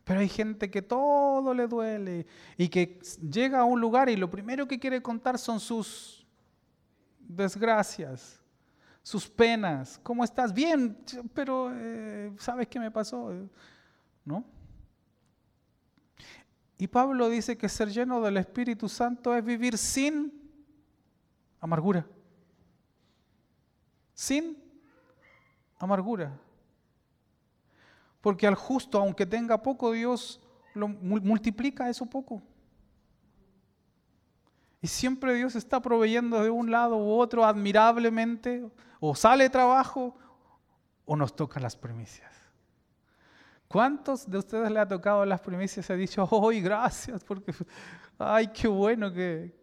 Pero 0.06 0.20
hay 0.20 0.30
gente 0.30 0.70
que 0.70 0.84
todo 0.84 1.54
le 1.56 1.68
duele 1.68 2.28
y 2.58 2.70
que 2.70 3.00
llega 3.28 3.60
a 3.60 3.64
un 3.66 3.82
lugar 3.82 4.08
y 4.08 4.16
lo 4.16 4.30
primero 4.30 4.68
que 4.68 4.80
quiere 4.80 5.02
contar 5.02 5.40
son 5.40 5.60
sus 5.60 6.26
desgracias, 7.20 8.40
sus 9.02 9.28
penas. 9.28 10.00
¿Cómo 10.04 10.24
estás? 10.24 10.54
Bien, 10.54 10.96
pero 11.34 11.72
eh, 11.74 12.32
¿sabes 12.38 12.68
qué 12.68 12.80
me 12.80 12.92
pasó? 12.92 13.34
¿No? 14.24 14.46
Y 16.78 16.86
Pablo 16.86 17.28
dice 17.28 17.58
que 17.58 17.68
ser 17.68 17.90
lleno 17.90 18.22
del 18.22 18.38
Espíritu 18.38 18.88
Santo 18.88 19.34
es 19.36 19.44
vivir 19.44 19.76
sin 19.76 20.32
amargura. 21.60 22.06
Sin 24.14 24.56
amargura. 25.80 26.40
Porque 28.26 28.48
al 28.48 28.56
justo, 28.56 28.98
aunque 28.98 29.24
tenga 29.28 29.62
poco, 29.62 29.92
Dios 29.92 30.42
lo 30.74 30.88
multiplica 30.88 31.88
eso 31.92 32.08
poco. 32.08 32.42
Y 34.82 34.88
siempre 34.88 35.36
Dios 35.36 35.56
está 35.56 35.80
proveyendo 35.80 36.42
de 36.42 36.50
un 36.50 36.72
lado 36.72 36.98
u 36.98 37.20
otro 37.20 37.46
admirablemente, 37.46 38.68
o 39.00 39.14
sale 39.14 39.48
trabajo, 39.52 40.18
o 41.06 41.16
nos 41.16 41.36
tocan 41.36 41.62
las 41.62 41.76
primicias. 41.76 42.34
¿Cuántos 43.68 44.28
de 44.28 44.40
ustedes 44.40 44.72
le 44.72 44.80
ha 44.80 44.88
tocado 44.88 45.24
las 45.24 45.42
primicias 45.42 45.88
y 45.88 45.94
ha 45.94 45.96
dicho, 45.96 46.28
¡ay, 46.50 46.62
gracias! 46.62 47.24
Porque, 47.24 47.54
¡ay, 48.18 48.48
qué 48.48 48.68
bueno 48.68 49.14
que, 49.14 49.56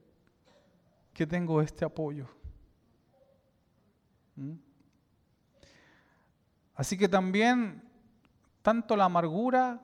que 1.12 1.26
tengo 1.26 1.60
este 1.60 1.84
apoyo! 1.84 2.28
¿Mm? 4.36 4.54
Así 6.76 6.96
que 6.96 7.08
también, 7.08 7.90
tanto 8.62 8.96
la 8.96 9.04
amargura 9.04 9.80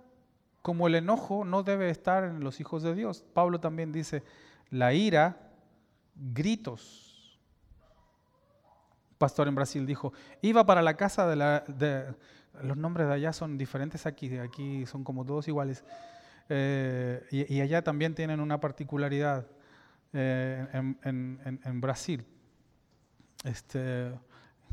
como 0.62 0.86
el 0.86 0.94
enojo 0.94 1.44
no 1.44 1.62
debe 1.62 1.90
estar 1.90 2.24
en 2.24 2.40
los 2.40 2.60
hijos 2.60 2.82
de 2.82 2.94
Dios. 2.94 3.24
Pablo 3.34 3.60
también 3.60 3.92
dice, 3.92 4.22
la 4.70 4.92
ira, 4.92 5.50
gritos. 6.14 7.38
Pastor 9.18 9.48
en 9.48 9.54
Brasil 9.54 9.86
dijo, 9.86 10.12
iba 10.42 10.64
para 10.66 10.82
la 10.82 10.96
casa 10.96 11.26
de 11.26 11.36
la... 11.36 11.64
Los 12.62 12.76
nombres 12.76 13.06
de 13.06 13.14
allá 13.14 13.32
son 13.32 13.56
diferentes 13.56 14.04
aquí, 14.06 14.28
de 14.28 14.40
aquí 14.40 14.84
son 14.86 15.04
como 15.04 15.24
todos 15.24 15.46
iguales. 15.48 15.84
Eh, 16.48 17.22
y, 17.30 17.60
allá 17.60 17.82
también 17.82 18.14
tienen 18.14 18.40
una 18.40 18.58
particularidad 18.58 19.46
eh, 20.12 20.66
en, 21.04 21.80
Brasil. 21.80 22.24
Este, 23.44 24.12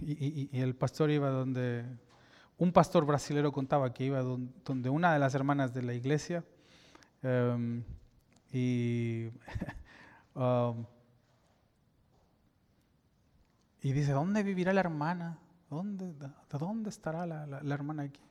y, 0.01 0.49
el 0.59 0.75
pastor 0.75 1.11
iba 1.11 1.29
donde, 1.29 1.85
un 2.57 2.71
pastor 2.71 3.05
brasilero 3.05 3.51
contaba 3.51 3.93
que 3.93 4.05
iba 4.05 4.21
donde, 4.21 4.89
una 4.89 5.13
de 5.13 5.19
las 5.19 5.35
hermanas 5.35 5.73
de 5.73 5.81
la 5.81 5.93
iglesia 5.93 6.43
em, 7.21 7.83
y, 8.51 9.29
um, 10.35 10.85
y 13.81 13.91
dice, 13.91 14.11
¿dónde 14.13 14.43
vivirá 14.43 14.73
la 14.73 14.79
hermana? 14.79 15.37
¿Dónde, 15.69 16.13
¿De 16.13 16.57
dónde 16.57 16.89
estará 16.89 17.25
la, 17.25 17.73
hermana 17.73 18.03
aquí? 18.03 18.21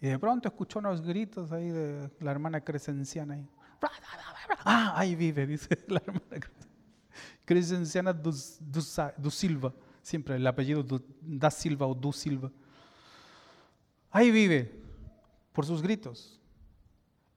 Y 0.00 0.08
de 0.08 0.18
pronto 0.18 0.48
escuchó 0.48 0.80
unos 0.80 1.00
gritos 1.00 1.52
ahí 1.52 1.70
de 1.70 2.10
la 2.20 2.30
hermana 2.32 2.60
crescenciana. 2.60 3.34
Ahí. 3.34 3.48
Ah, 4.64 4.92
ahí 4.96 5.14
vive, 5.14 5.46
dice 5.46 5.78
la 5.88 6.00
hermana 6.04 6.40
crescenciana 7.44 8.12
du, 8.12 8.32
Silva. 9.30 9.72
Siempre 10.02 10.36
el 10.36 10.46
apellido 10.46 10.84
da 11.20 11.50
Silva 11.50 11.86
o 11.86 11.94
du 11.94 12.12
Silva. 12.12 12.50
Ahí 14.12 14.30
vive 14.30 14.70
por 15.52 15.66
sus 15.66 15.82
gritos. 15.82 16.38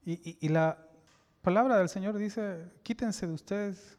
Y, 0.04 0.48
la 0.48 0.78
palabra 1.42 1.78
del 1.78 1.88
Señor 1.88 2.16
dice, 2.16 2.70
quítense 2.84 3.26
de 3.26 3.32
ustedes 3.32 3.98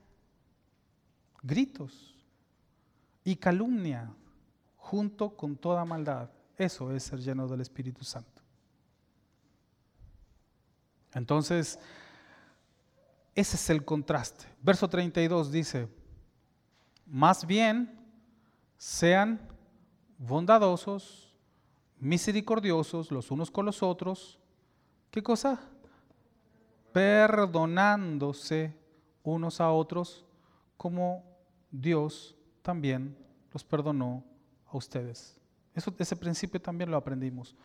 gritos 1.42 2.16
y 3.26 3.36
calumnia 3.36 4.10
junto 4.78 5.36
con 5.36 5.58
toda 5.58 5.84
maldad. 5.84 6.30
Eso 6.56 6.96
es 6.96 7.04
ser 7.04 7.20
lleno 7.20 7.46
del 7.48 7.60
Espíritu 7.60 8.06
Santo. 8.06 8.42
Entonces, 11.14 11.78
ese 13.36 13.56
es 13.58 13.70
el 13.70 13.84
contraste. 13.84 14.46
Verso 14.62 14.88
32 14.88 15.52
dice, 15.52 15.90
más 17.06 17.46
bien 17.46 18.00
sean 18.78 19.42
bondadosos, 20.18 21.27
misericordiosos 22.00 23.12
los 23.12 23.32
unos 23.32 23.52
con 23.52 23.66
los 23.66 23.84
otros. 23.84 24.40
¿Qué 25.12 25.24
cosa? 25.24 25.60
Perdonándose 26.94 28.76
unos 29.24 29.62
a 29.62 29.72
otros 29.72 30.26
como 30.78 31.24
Dios 31.72 32.36
también 32.62 33.18
los 33.52 33.64
perdonó 33.64 34.24
a 34.68 34.78
ustedes. 34.78 35.40
Ese 35.74 36.16
principio 36.16 36.62
también 36.62 36.90
lo 36.90 36.98
aprendimos. 36.98 37.56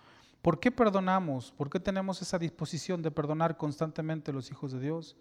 ¿Por 0.43 0.59
qué 0.59 0.71
perdonamos? 0.71 1.53
¿Por 1.53 1.71
qué 1.71 1.79
tenemos 1.79 2.21
esa 2.21 2.39
disposición 2.39 3.01
de 3.01 3.11
perdonar 3.11 3.57
constantemente 3.57 4.31
a 4.31 4.35
los 4.35 4.51
hijos 4.51 4.73
de 4.73 4.81
Dios? 4.81 5.17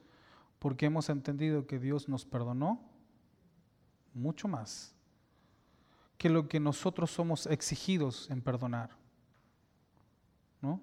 Porque 0.60 0.88
hemos 0.88 1.10
entendido 1.10 1.68
que 1.68 1.80
Dios 1.80 2.10
nos 2.10 2.26
perdonó 2.26 2.82
mucho 4.14 4.48
más 4.48 4.94
que 6.18 6.30
lo 6.30 6.48
que 6.48 6.60
nosotros 6.60 7.12
somos 7.12 7.48
exigidos 7.48 8.30
en 8.30 8.42
perdonar. 8.42 9.01
¿No? 10.62 10.82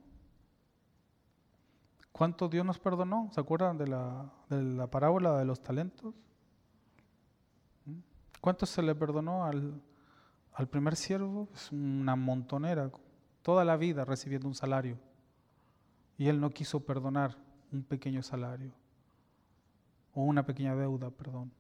¿Cuánto 2.13 2.49
Dios 2.49 2.67
nos 2.67 2.79
perdonó? 2.79 3.31
¿Se 3.33 3.41
acuerdan 3.41 3.79
de 3.79 3.87
la, 3.87 4.33
de 4.49 4.63
la 4.63 4.89
parábola 4.89 5.39
de 5.39 5.45
los 5.45 5.63
talentos? 5.63 6.15
¿Mm? 7.85 7.99
¿Cuánto 8.41 8.67
se 8.67 8.83
le 8.83 8.95
perdonó 8.95 9.45
al, 9.45 9.81
al 10.53 10.69
primer 10.69 10.97
siervo? 10.97 11.49
Es 11.55 11.71
una 11.71 12.17
montonera, 12.17 12.91
toda 13.43 13.65
la 13.65 13.77
vida 13.77 14.05
recibiendo 14.05 14.49
un 14.49 14.55
salario. 14.55 14.99
Y 16.17 16.27
él 16.27 16.41
no 16.41 16.51
quiso 16.51 16.81
perdonar 16.81 17.37
un 17.71 17.85
pequeño 17.85 18.23
salario 18.23 18.73
o 20.13 20.23
una 20.23 20.45
pequeña 20.45 20.75
deuda, 20.75 21.11
perdón. 21.11 21.53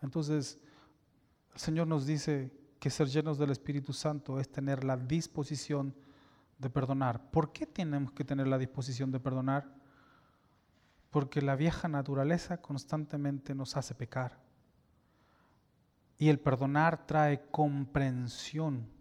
Entonces, 0.00 0.60
el 1.54 1.58
Señor 1.58 1.88
nos 1.88 2.06
dice 2.06 2.52
que 2.78 2.90
ser 2.90 3.08
llenos 3.08 3.38
del 3.38 3.50
Espíritu 3.50 3.92
Santo 3.92 4.38
es 4.38 4.48
tener 4.48 4.84
la 4.84 4.96
disposición 4.96 5.92
de 6.58 6.70
perdonar. 6.70 7.30
¿Por 7.30 7.52
qué 7.52 7.66
tenemos 7.66 8.12
que 8.12 8.24
tener 8.24 8.46
la 8.46 8.58
disposición 8.58 9.10
de 9.10 9.20
perdonar? 9.20 9.72
Porque 11.10 11.40
la 11.40 11.56
vieja 11.56 11.88
naturaleza 11.88 12.60
constantemente 12.60 13.54
nos 13.54 13.76
hace 13.76 13.94
pecar. 13.94 14.38
Y 16.18 16.28
el 16.28 16.40
perdonar 16.40 17.06
trae 17.06 17.48
comprensión 17.50 18.98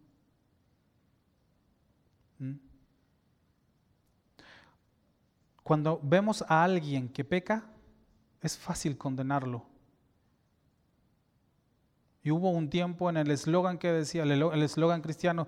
¿Mm? 2.40 2.54
Cuando 5.64 6.00
vemos 6.02 6.44
a 6.48 6.64
alguien 6.64 7.10
que 7.10 7.26
peca, 7.26 7.66
es 8.42 8.58
fácil 8.58 8.98
condenarlo. 8.98 9.66
Y 12.24 12.32
hubo 12.32 12.52
un 12.52 12.70
tiempo 12.70 13.10
en 13.10 13.18
el 13.18 13.32
eslogan 13.32 13.78
que 13.78 13.92
decía, 13.92 14.24
el 14.24 14.64
eslogan 14.64 15.02
cristiano, 15.02 15.48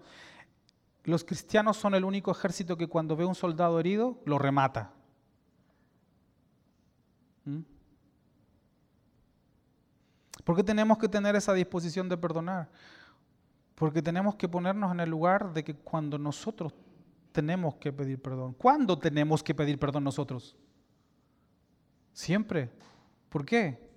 los 1.09 1.23
cristianos 1.23 1.77
son 1.77 1.95
el 1.95 2.05
único 2.05 2.31
ejército 2.31 2.77
que 2.77 2.87
cuando 2.87 3.15
ve 3.15 3.25
un 3.25 3.35
soldado 3.35 3.79
herido, 3.79 4.21
lo 4.25 4.37
remata. 4.37 4.93
¿Mm? 7.45 7.61
¿Por 10.43 10.55
qué 10.55 10.63
tenemos 10.63 10.97
que 10.97 11.09
tener 11.09 11.35
esa 11.35 11.53
disposición 11.53 12.09
de 12.09 12.17
perdonar? 12.17 12.69
Porque 13.75 14.01
tenemos 14.01 14.35
que 14.35 14.47
ponernos 14.47 14.91
en 14.91 14.99
el 14.99 15.09
lugar 15.09 15.53
de 15.53 15.63
que 15.63 15.75
cuando 15.75 16.17
nosotros 16.17 16.73
tenemos 17.31 17.75
que 17.75 17.93
pedir 17.93 18.21
perdón. 18.21 18.53
¿Cuándo 18.53 18.97
tenemos 18.97 19.43
que 19.43 19.53
pedir 19.53 19.79
perdón 19.79 20.03
nosotros? 20.03 20.55
Siempre. 22.13 22.69
¿Por 23.29 23.45
qué? 23.45 23.89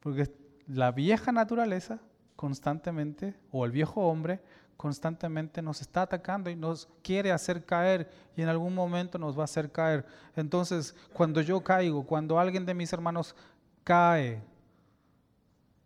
Porque 0.00 0.34
la 0.66 0.92
vieja 0.92 1.32
naturaleza 1.32 2.00
constantemente, 2.36 3.36
o 3.50 3.64
el 3.64 3.70
viejo 3.70 4.02
hombre, 4.02 4.42
constantemente 4.76 5.62
nos 5.62 5.80
está 5.80 6.02
atacando 6.02 6.50
y 6.50 6.56
nos 6.56 6.88
quiere 7.02 7.32
hacer 7.32 7.64
caer 7.64 8.10
y 8.36 8.42
en 8.42 8.48
algún 8.48 8.74
momento 8.74 9.18
nos 9.18 9.36
va 9.36 9.42
a 9.42 9.44
hacer 9.44 9.70
caer. 9.70 10.04
Entonces, 10.36 10.94
cuando 11.12 11.40
yo 11.40 11.62
caigo, 11.62 12.04
cuando 12.04 12.38
alguien 12.38 12.66
de 12.66 12.74
mis 12.74 12.92
hermanos 12.92 13.34
cae, 13.82 14.42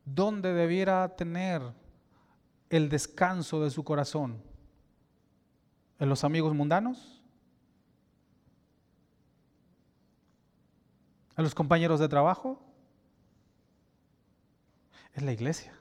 ¿dónde 0.04 0.52
debiera 0.52 1.08
tener 1.16 1.62
el 2.70 2.88
descanso 2.88 3.62
de 3.62 3.70
su 3.70 3.84
corazón? 3.84 4.42
¿En 5.98 6.08
los 6.08 6.24
amigos 6.24 6.54
mundanos? 6.54 7.22
¿En 11.36 11.44
los 11.44 11.54
compañeros 11.54 12.00
de 12.00 12.08
trabajo? 12.08 12.60
Es 15.14 15.22
la 15.22 15.32
iglesia. 15.32 15.77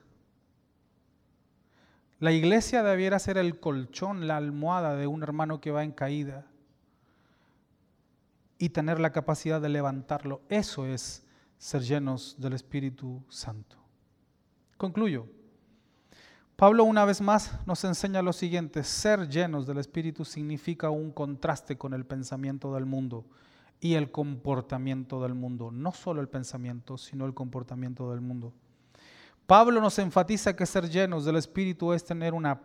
La 2.20 2.32
iglesia 2.32 2.82
debiera 2.82 3.20
ser 3.20 3.38
el 3.38 3.59
colchón, 3.59 4.28
la 4.28 4.38
almohada 4.38 4.95
de 4.95 5.05
un 5.05 5.22
hermano 5.22 5.61
que 5.61 5.72
va 5.72 5.84
en 5.84 5.91
caída 5.91 6.47
y 8.57 8.70
tener 8.70 8.99
la 8.99 9.11
capacidad 9.11 9.61
de 9.61 9.70
levantarlo. 9.70 10.41
Eso 10.49 10.88
es 10.88 11.24
ser 11.59 11.84
llenos 11.84 12.36
del 12.39 12.53
Espíritu 12.53 13.24
Santo. 13.30 13.78
Concluyo. 14.78 15.28
Pablo 16.55 16.86
una 16.86 17.05
vez 17.05 17.22
más 17.22 17.59
nos 17.68 17.84
enseña 17.84 18.24
lo 18.24 18.34
siguiente, 18.34 18.84
ser 18.84 19.30
llenos 19.30 19.68
del 19.68 19.78
Espíritu 19.78 20.26
significa 20.26 20.89
un 20.89 21.11
contraste 21.11 21.78
con 21.78 21.93
el 21.93 22.03
pensamiento 22.03 22.74
del 22.74 22.88
mundo 22.88 23.26
y 23.80 23.93
el 23.93 24.09
comportamiento 24.09 25.22
del 25.22 25.36
mundo, 25.36 25.70
no 25.72 25.91
solo 25.91 26.20
el 26.20 26.30
pensamiento, 26.30 26.97
sino 26.97 27.28
el 27.28 27.36
comportamiento 27.36 28.09
del 28.09 28.22
mundo. 28.22 28.53
Pablo 29.47 29.79
nos 29.79 29.97
enfatiza 29.97 30.57
que 30.57 30.65
ser 30.65 30.89
llenos 30.89 31.23
del 31.23 31.37
Espíritu 31.37 31.93
es 31.93 32.03
tener 32.03 32.33
una 32.33 32.59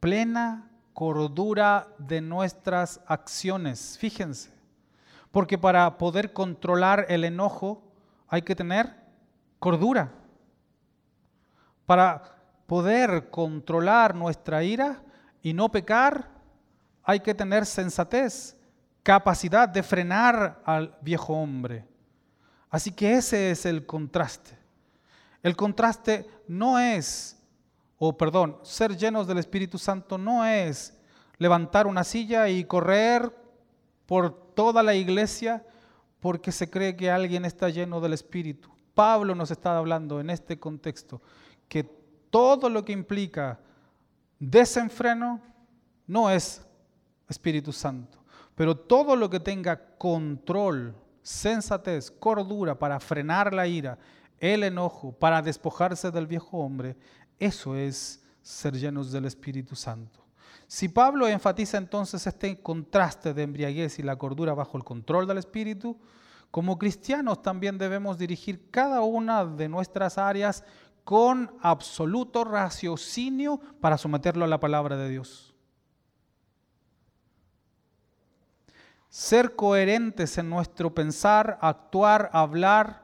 plena 0.00 0.68
cordura 0.92 1.86
de 1.96 2.20
nuestras 2.20 3.00
acciones. 3.06 3.96
Fíjense, 3.98 4.50
porque 5.30 5.56
para 5.56 5.98
poder 5.98 6.32
controlar 6.32 7.06
el 7.08 7.22
enojo 7.22 7.84
hay 8.26 8.42
que 8.42 8.56
tener 8.56 8.96
cordura. 9.60 10.12
Para 11.86 12.20
poder 12.66 13.30
controlar 13.30 14.16
nuestra 14.16 14.64
ira 14.64 15.04
y 15.40 15.52
no 15.52 15.70
pecar, 15.70 16.30
hay 17.04 17.20
que 17.20 17.32
tener 17.32 17.64
sensatez, 17.64 18.56
capacidad 19.04 19.68
de 19.68 19.84
frenar 19.84 20.62
al 20.64 20.96
viejo 21.00 21.32
hombre. 21.32 21.86
Así 22.70 22.90
que 22.90 23.14
ese 23.14 23.52
es 23.52 23.66
el 23.66 23.86
contraste. 23.86 24.61
El 25.42 25.56
contraste 25.56 26.26
no 26.46 26.78
es, 26.78 27.38
o 27.98 28.16
perdón, 28.16 28.58
ser 28.62 28.96
llenos 28.96 29.26
del 29.26 29.38
Espíritu 29.38 29.78
Santo 29.78 30.18
no 30.18 30.44
es 30.44 30.96
levantar 31.38 31.86
una 31.86 32.04
silla 32.04 32.48
y 32.48 32.64
correr 32.64 33.34
por 34.06 34.54
toda 34.54 34.82
la 34.82 34.94
iglesia 34.94 35.64
porque 36.20 36.52
se 36.52 36.70
cree 36.70 36.96
que 36.96 37.10
alguien 37.10 37.44
está 37.44 37.68
lleno 37.68 38.00
del 38.00 38.12
Espíritu. 38.12 38.70
Pablo 38.94 39.34
nos 39.34 39.50
está 39.50 39.76
hablando 39.76 40.20
en 40.20 40.30
este 40.30 40.60
contexto 40.60 41.20
que 41.68 41.84
todo 42.30 42.68
lo 42.68 42.84
que 42.84 42.92
implica 42.92 43.58
desenfreno 44.38 45.40
no 46.06 46.30
es 46.30 46.64
Espíritu 47.28 47.72
Santo. 47.72 48.18
Pero 48.54 48.76
todo 48.76 49.16
lo 49.16 49.30
que 49.30 49.40
tenga 49.40 49.96
control, 49.96 50.94
sensatez, 51.22 52.10
cordura 52.10 52.78
para 52.78 53.00
frenar 53.00 53.52
la 53.52 53.66
ira, 53.66 53.98
el 54.42 54.64
enojo, 54.64 55.12
para 55.12 55.40
despojarse 55.40 56.10
del 56.10 56.26
viejo 56.26 56.58
hombre, 56.58 56.96
eso 57.38 57.76
es 57.76 58.24
ser 58.42 58.74
llenos 58.76 59.12
del 59.12 59.24
Espíritu 59.24 59.76
Santo. 59.76 60.20
Si 60.66 60.88
Pablo 60.88 61.28
enfatiza 61.28 61.78
entonces 61.78 62.26
este 62.26 62.60
contraste 62.60 63.34
de 63.34 63.44
embriaguez 63.44 64.00
y 64.00 64.02
la 64.02 64.16
cordura 64.16 64.52
bajo 64.52 64.76
el 64.76 64.82
control 64.82 65.28
del 65.28 65.38
Espíritu, 65.38 65.96
como 66.50 66.76
cristianos 66.76 67.40
también 67.40 67.78
debemos 67.78 68.18
dirigir 68.18 68.68
cada 68.70 69.02
una 69.02 69.44
de 69.44 69.68
nuestras 69.68 70.18
áreas 70.18 70.64
con 71.04 71.56
absoluto 71.60 72.42
raciocinio 72.42 73.60
para 73.80 73.96
someterlo 73.96 74.44
a 74.44 74.48
la 74.48 74.58
palabra 74.58 74.96
de 74.96 75.08
Dios. 75.08 75.54
Ser 79.08 79.54
coherentes 79.54 80.36
en 80.36 80.50
nuestro 80.50 80.92
pensar, 80.92 81.58
actuar, 81.60 82.28
hablar, 82.32 83.01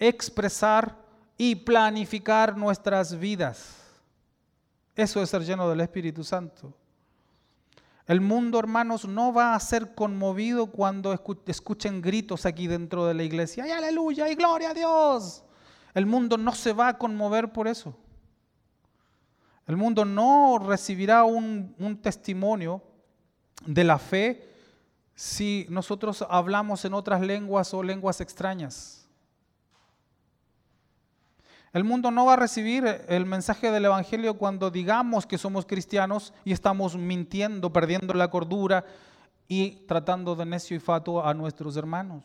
expresar 0.00 0.96
y 1.38 1.54
planificar 1.54 2.56
nuestras 2.56 3.16
vidas. 3.16 3.76
Eso 4.96 5.22
es 5.22 5.30
ser 5.30 5.44
lleno 5.44 5.68
del 5.68 5.80
Espíritu 5.80 6.24
Santo. 6.24 6.74
El 8.06 8.20
mundo, 8.20 8.58
hermanos, 8.58 9.06
no 9.06 9.32
va 9.32 9.54
a 9.54 9.60
ser 9.60 9.94
conmovido 9.94 10.66
cuando 10.66 11.12
escuchen 11.46 12.02
gritos 12.02 12.44
aquí 12.44 12.66
dentro 12.66 13.06
de 13.06 13.14
la 13.14 13.22
iglesia. 13.22 13.62
¡Ay, 13.62 13.70
aleluya! 13.70 14.28
¡Y 14.28 14.34
gloria 14.34 14.70
a 14.70 14.74
Dios! 14.74 15.44
El 15.94 16.06
mundo 16.06 16.36
no 16.36 16.52
se 16.52 16.72
va 16.72 16.88
a 16.88 16.98
conmover 16.98 17.52
por 17.52 17.68
eso. 17.68 17.94
El 19.66 19.76
mundo 19.76 20.04
no 20.04 20.58
recibirá 20.58 21.22
un, 21.22 22.00
testimonio 22.02 22.82
de 23.64 23.84
la 23.84 24.00
fe 24.00 24.48
si 25.14 25.66
nosotros 25.68 26.26
hablamos 26.28 26.84
en 26.84 26.94
otras 26.94 27.20
lenguas 27.20 27.72
o 27.72 27.82
lenguas 27.82 28.20
extrañas. 28.20 28.99
El 31.72 31.84
mundo 31.84 32.10
no 32.10 32.26
va 32.26 32.32
a 32.32 32.36
recibir 32.36 32.84
el 33.08 33.26
mensaje 33.26 33.70
del 33.70 33.84
Evangelio 33.84 34.34
cuando 34.34 34.70
digamos 34.70 35.24
que 35.24 35.38
somos 35.38 35.66
cristianos 35.66 36.34
y 36.44 36.52
estamos 36.52 36.96
mintiendo, 36.96 37.72
perdiendo 37.72 38.12
la 38.14 38.28
cordura 38.28 38.84
y 39.46 39.86
tratando 39.86 40.34
de 40.34 40.46
necio 40.46 40.76
y 40.76 40.80
fatuo 40.80 41.24
a 41.24 41.32
nuestros 41.32 41.76
hermanos. 41.76 42.24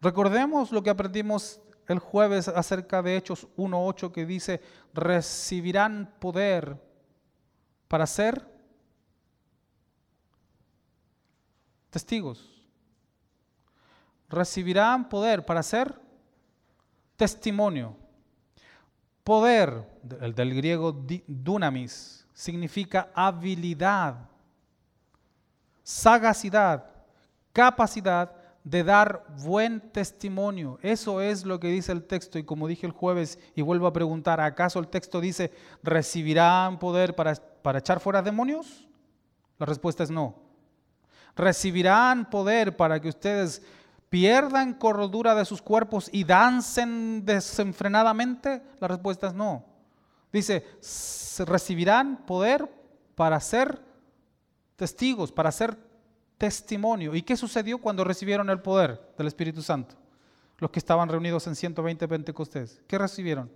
Recordemos 0.00 0.70
lo 0.70 0.82
que 0.82 0.90
aprendimos 0.90 1.60
el 1.88 1.98
jueves 1.98 2.46
acerca 2.46 3.02
de 3.02 3.16
Hechos 3.16 3.48
1.8 3.56 4.12
que 4.12 4.26
dice, 4.26 4.60
recibirán 4.94 6.14
poder 6.20 6.80
para 7.88 8.06
ser 8.06 8.46
testigos. 11.90 12.57
Recibirán 14.28 15.08
poder 15.08 15.44
para 15.44 15.62
ser 15.62 15.94
testimonio. 17.16 17.96
Poder, 19.24 19.86
el 20.20 20.34
del 20.34 20.54
griego 20.54 20.92
dunamis, 21.26 22.26
significa 22.32 23.10
habilidad, 23.14 24.28
sagacidad, 25.82 26.88
capacidad 27.52 28.32
de 28.62 28.84
dar 28.84 29.24
buen 29.42 29.80
testimonio. 29.92 30.78
Eso 30.82 31.20
es 31.20 31.44
lo 31.44 31.58
que 31.58 31.68
dice 31.68 31.90
el 31.90 32.04
texto 32.04 32.38
y 32.38 32.44
como 32.44 32.68
dije 32.68 32.86
el 32.86 32.92
jueves 32.92 33.38
y 33.54 33.62
vuelvo 33.62 33.86
a 33.86 33.92
preguntar, 33.92 34.40
¿acaso 34.40 34.78
el 34.78 34.88
texto 34.88 35.20
dice, 35.20 35.52
¿recibirán 35.82 36.78
poder 36.78 37.14
para, 37.14 37.34
para 37.34 37.78
echar 37.78 37.98
fuera 37.98 38.22
demonios? 38.22 38.86
La 39.58 39.66
respuesta 39.66 40.04
es 40.04 40.10
no. 40.10 40.36
¿Recibirán 41.34 42.28
poder 42.28 42.76
para 42.76 43.00
que 43.00 43.08
ustedes 43.08 43.62
pierdan 44.08 44.74
cordura 44.74 45.34
de 45.34 45.44
sus 45.44 45.62
cuerpos 45.62 46.08
y 46.12 46.24
dancen 46.24 47.24
desenfrenadamente? 47.24 48.62
La 48.80 48.88
respuesta 48.88 49.28
es 49.28 49.34
no. 49.34 49.64
Dice, 50.32 50.64
recibirán 51.46 52.24
poder 52.26 52.68
para 53.14 53.40
ser 53.40 53.80
testigos, 54.76 55.32
para 55.32 55.50
ser 55.50 55.76
testimonio. 56.36 57.14
¿Y 57.14 57.22
qué 57.22 57.36
sucedió 57.36 57.78
cuando 57.78 58.04
recibieron 58.04 58.48
el 58.50 58.60
poder 58.60 59.12
del 59.16 59.26
Espíritu 59.26 59.62
Santo? 59.62 59.96
Los 60.58 60.70
que 60.70 60.78
estaban 60.78 61.08
reunidos 61.08 61.46
en 61.46 61.54
120 61.54 62.08
Pentecostés. 62.08 62.82
¿Qué 62.86 62.98
recibieron? 62.98 63.50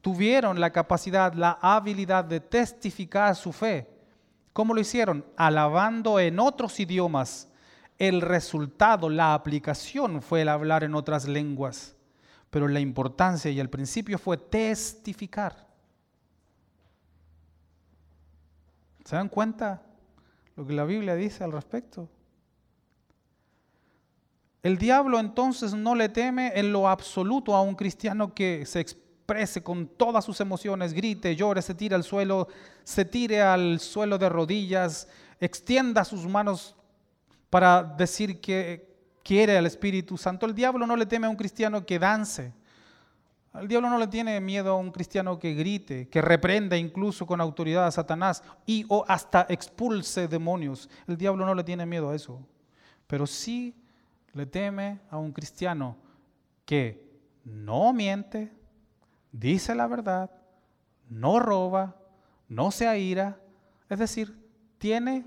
Tuvieron 0.00 0.58
la 0.58 0.70
capacidad, 0.70 1.32
la 1.34 1.58
habilidad 1.60 2.24
de 2.24 2.40
testificar 2.40 3.36
su 3.36 3.52
fe. 3.52 3.88
¿Cómo 4.52 4.74
lo 4.74 4.80
hicieron? 4.80 5.24
Alabando 5.36 6.18
en 6.18 6.40
otros 6.40 6.78
idiomas. 6.80 7.48
El 8.02 8.20
resultado, 8.20 9.08
la 9.08 9.32
aplicación 9.32 10.22
fue 10.22 10.40
el 10.40 10.48
hablar 10.48 10.82
en 10.82 10.96
otras 10.96 11.28
lenguas. 11.28 11.94
Pero 12.50 12.66
la 12.66 12.80
importancia 12.80 13.48
y 13.48 13.60
el 13.60 13.70
principio 13.70 14.18
fue 14.18 14.38
testificar. 14.38 15.68
¿Se 19.04 19.14
dan 19.14 19.28
cuenta? 19.28 19.82
lo 20.56 20.66
que 20.66 20.72
la 20.72 20.84
Biblia 20.84 21.14
dice 21.14 21.44
al 21.44 21.52
respecto. 21.52 22.08
El 24.64 24.78
diablo 24.78 25.20
entonces 25.20 25.72
no 25.72 25.94
le 25.94 26.08
teme 26.08 26.50
en 26.56 26.72
lo 26.72 26.88
absoluto 26.88 27.54
a 27.54 27.62
un 27.62 27.76
cristiano 27.76 28.34
que 28.34 28.66
se 28.66 28.80
exprese 28.80 29.62
con 29.62 29.86
todas 29.86 30.24
sus 30.24 30.40
emociones, 30.40 30.92
grite, 30.92 31.36
llore, 31.36 31.62
se 31.62 31.74
tire 31.76 31.94
al 31.94 32.02
suelo, 32.02 32.48
se 32.82 33.04
tire 33.04 33.42
al 33.42 33.78
suelo 33.78 34.18
de 34.18 34.28
rodillas, 34.28 35.06
extienda 35.40 36.04
sus 36.04 36.26
manos 36.26 36.74
para 37.52 37.82
decir 37.82 38.40
que 38.40 38.96
quiere 39.22 39.58
al 39.58 39.66
Espíritu 39.66 40.16
Santo. 40.16 40.46
El 40.46 40.54
diablo 40.54 40.86
no 40.86 40.96
le 40.96 41.04
teme 41.04 41.26
a 41.26 41.30
un 41.30 41.36
cristiano 41.36 41.84
que 41.84 41.98
dance, 41.98 42.50
el 43.60 43.68
diablo 43.68 43.90
no 43.90 43.98
le 43.98 44.06
tiene 44.06 44.40
miedo 44.40 44.72
a 44.72 44.78
un 44.78 44.90
cristiano 44.90 45.38
que 45.38 45.52
grite, 45.52 46.08
que 46.08 46.22
reprenda 46.22 46.78
incluso 46.78 47.26
con 47.26 47.42
autoridad 47.42 47.86
a 47.86 47.90
Satanás 47.90 48.42
y 48.64 48.86
o 48.88 49.04
hasta 49.06 49.44
expulse 49.50 50.28
demonios. 50.28 50.88
El 51.06 51.18
diablo 51.18 51.44
no 51.44 51.54
le 51.54 51.62
tiene 51.62 51.84
miedo 51.84 52.08
a 52.08 52.14
eso. 52.14 52.40
Pero 53.06 53.26
sí 53.26 53.76
le 54.32 54.46
teme 54.46 55.00
a 55.10 55.18
un 55.18 55.30
cristiano 55.30 55.98
que 56.64 57.06
no 57.44 57.92
miente, 57.92 58.50
dice 59.30 59.74
la 59.74 59.88
verdad, 59.88 60.30
no 61.10 61.38
roba, 61.38 61.96
no 62.48 62.70
se 62.70 62.88
aira, 62.88 63.38
es 63.90 63.98
decir, 63.98 64.42
tiene 64.78 65.26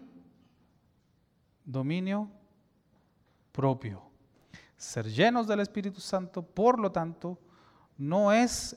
dominio 1.66 2.30
propio. 3.52 4.04
Ser 4.78 5.08
llenos 5.08 5.48
del 5.48 5.62
Espíritu 5.62 6.00
Santo, 6.00 6.42
por 6.44 6.80
lo 6.80 6.92
tanto, 6.92 7.40
no 7.98 8.32
es 8.32 8.76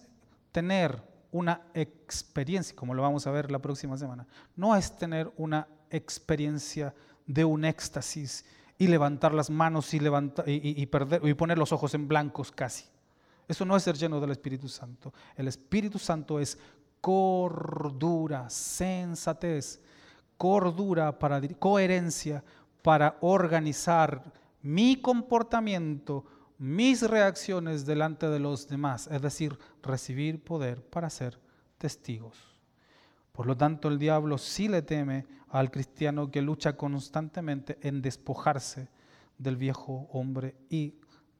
tener 0.52 1.02
una 1.30 1.62
experiencia, 1.74 2.74
como 2.74 2.94
lo 2.94 3.02
vamos 3.02 3.26
a 3.26 3.30
ver 3.30 3.50
la 3.50 3.58
próxima 3.58 3.96
semana, 3.96 4.26
no 4.56 4.74
es 4.74 4.96
tener 4.96 5.30
una 5.36 5.68
experiencia 5.90 6.94
de 7.26 7.44
un 7.44 7.64
éxtasis 7.64 8.46
y 8.78 8.86
levantar 8.86 9.34
las 9.34 9.50
manos 9.50 9.92
y, 9.92 10.00
y, 10.46 10.86
perder, 10.86 11.26
y 11.26 11.34
poner 11.34 11.58
los 11.58 11.72
ojos 11.72 11.94
en 11.94 12.08
blancos 12.08 12.52
casi. 12.52 12.84
Eso 13.46 13.64
no 13.64 13.76
es 13.76 13.82
ser 13.82 13.96
lleno 13.96 14.20
del 14.20 14.30
Espíritu 14.30 14.68
Santo. 14.68 15.12
El 15.36 15.48
Espíritu 15.48 15.98
Santo 15.98 16.38
es 16.38 16.58
cordura, 17.00 18.48
sensatez, 18.48 19.80
cordura 20.36 21.18
para 21.18 21.40
coherencia 21.58 22.44
para 22.88 23.18
organizar 23.20 24.32
mi 24.62 24.96
comportamiento 24.96 26.24
mis 26.56 27.02
reacciones 27.02 27.84
delante 27.84 28.30
de 28.30 28.38
los 28.38 28.66
demás, 28.66 29.10
es 29.12 29.20
decir, 29.20 29.58
recibir 29.82 30.42
poder 30.42 30.82
para 30.82 31.10
ser 31.10 31.38
testigos. 31.76 32.56
Por 33.32 33.44
lo 33.44 33.58
tanto, 33.58 33.88
el 33.88 33.98
diablo 33.98 34.38
sí 34.38 34.68
le 34.68 34.80
teme 34.80 35.26
al 35.50 35.70
cristiano 35.70 36.30
que 36.30 36.40
lucha 36.40 36.78
constantemente 36.78 37.78
en 37.82 38.00
despojarse 38.00 38.88
del 39.36 39.58
viejo 39.58 40.08
hombre 40.10 40.56
y 40.70 40.94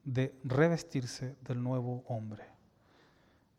de 0.05 0.39
revestirse 0.45 1.39
del 1.41 1.63
nuevo 1.63 2.05
hombre. 2.09 2.45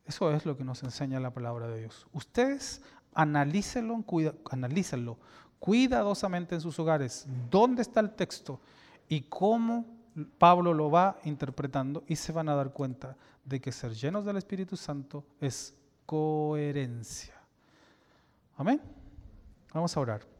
Eso 0.06 0.32
es 0.32 0.46
lo 0.46 0.56
que 0.56 0.64
nos 0.64 0.84
enseña 0.84 1.20
la 1.20 1.34
palabra 1.34 1.68
de 1.68 1.80
Dios. 1.80 2.06
Ustedes 2.14 2.84
analícenlo, 3.16 4.06
analícenlo 4.52 5.18
cuidadosamente 5.60 6.56
en 6.56 6.62
sus 6.62 6.80
hogares. 6.80 7.28
¿Dónde 7.50 7.82
está 7.82 8.00
el 8.00 8.12
texto? 8.12 8.60
¿Y 9.08 9.22
cómo 9.22 9.86
Pablo 10.38 10.74
lo 10.74 10.90
va 10.90 11.20
interpretando 11.24 12.04
y 12.08 12.16
se 12.16 12.32
van 12.32 12.50
a 12.50 12.56
dar 12.56 12.72
cuenta 12.72 13.16
de 13.46 13.60
que 13.60 13.72
ser 13.72 13.94
llenos 13.94 14.26
del 14.26 14.38
Espíritu 14.38 14.76
Santo 14.78 15.26
es 15.40 15.74
coherencia. 16.06 17.36
Amén. 18.58 18.82
Vamos 19.74 19.96
a 19.96 20.00
orar. 20.00 20.39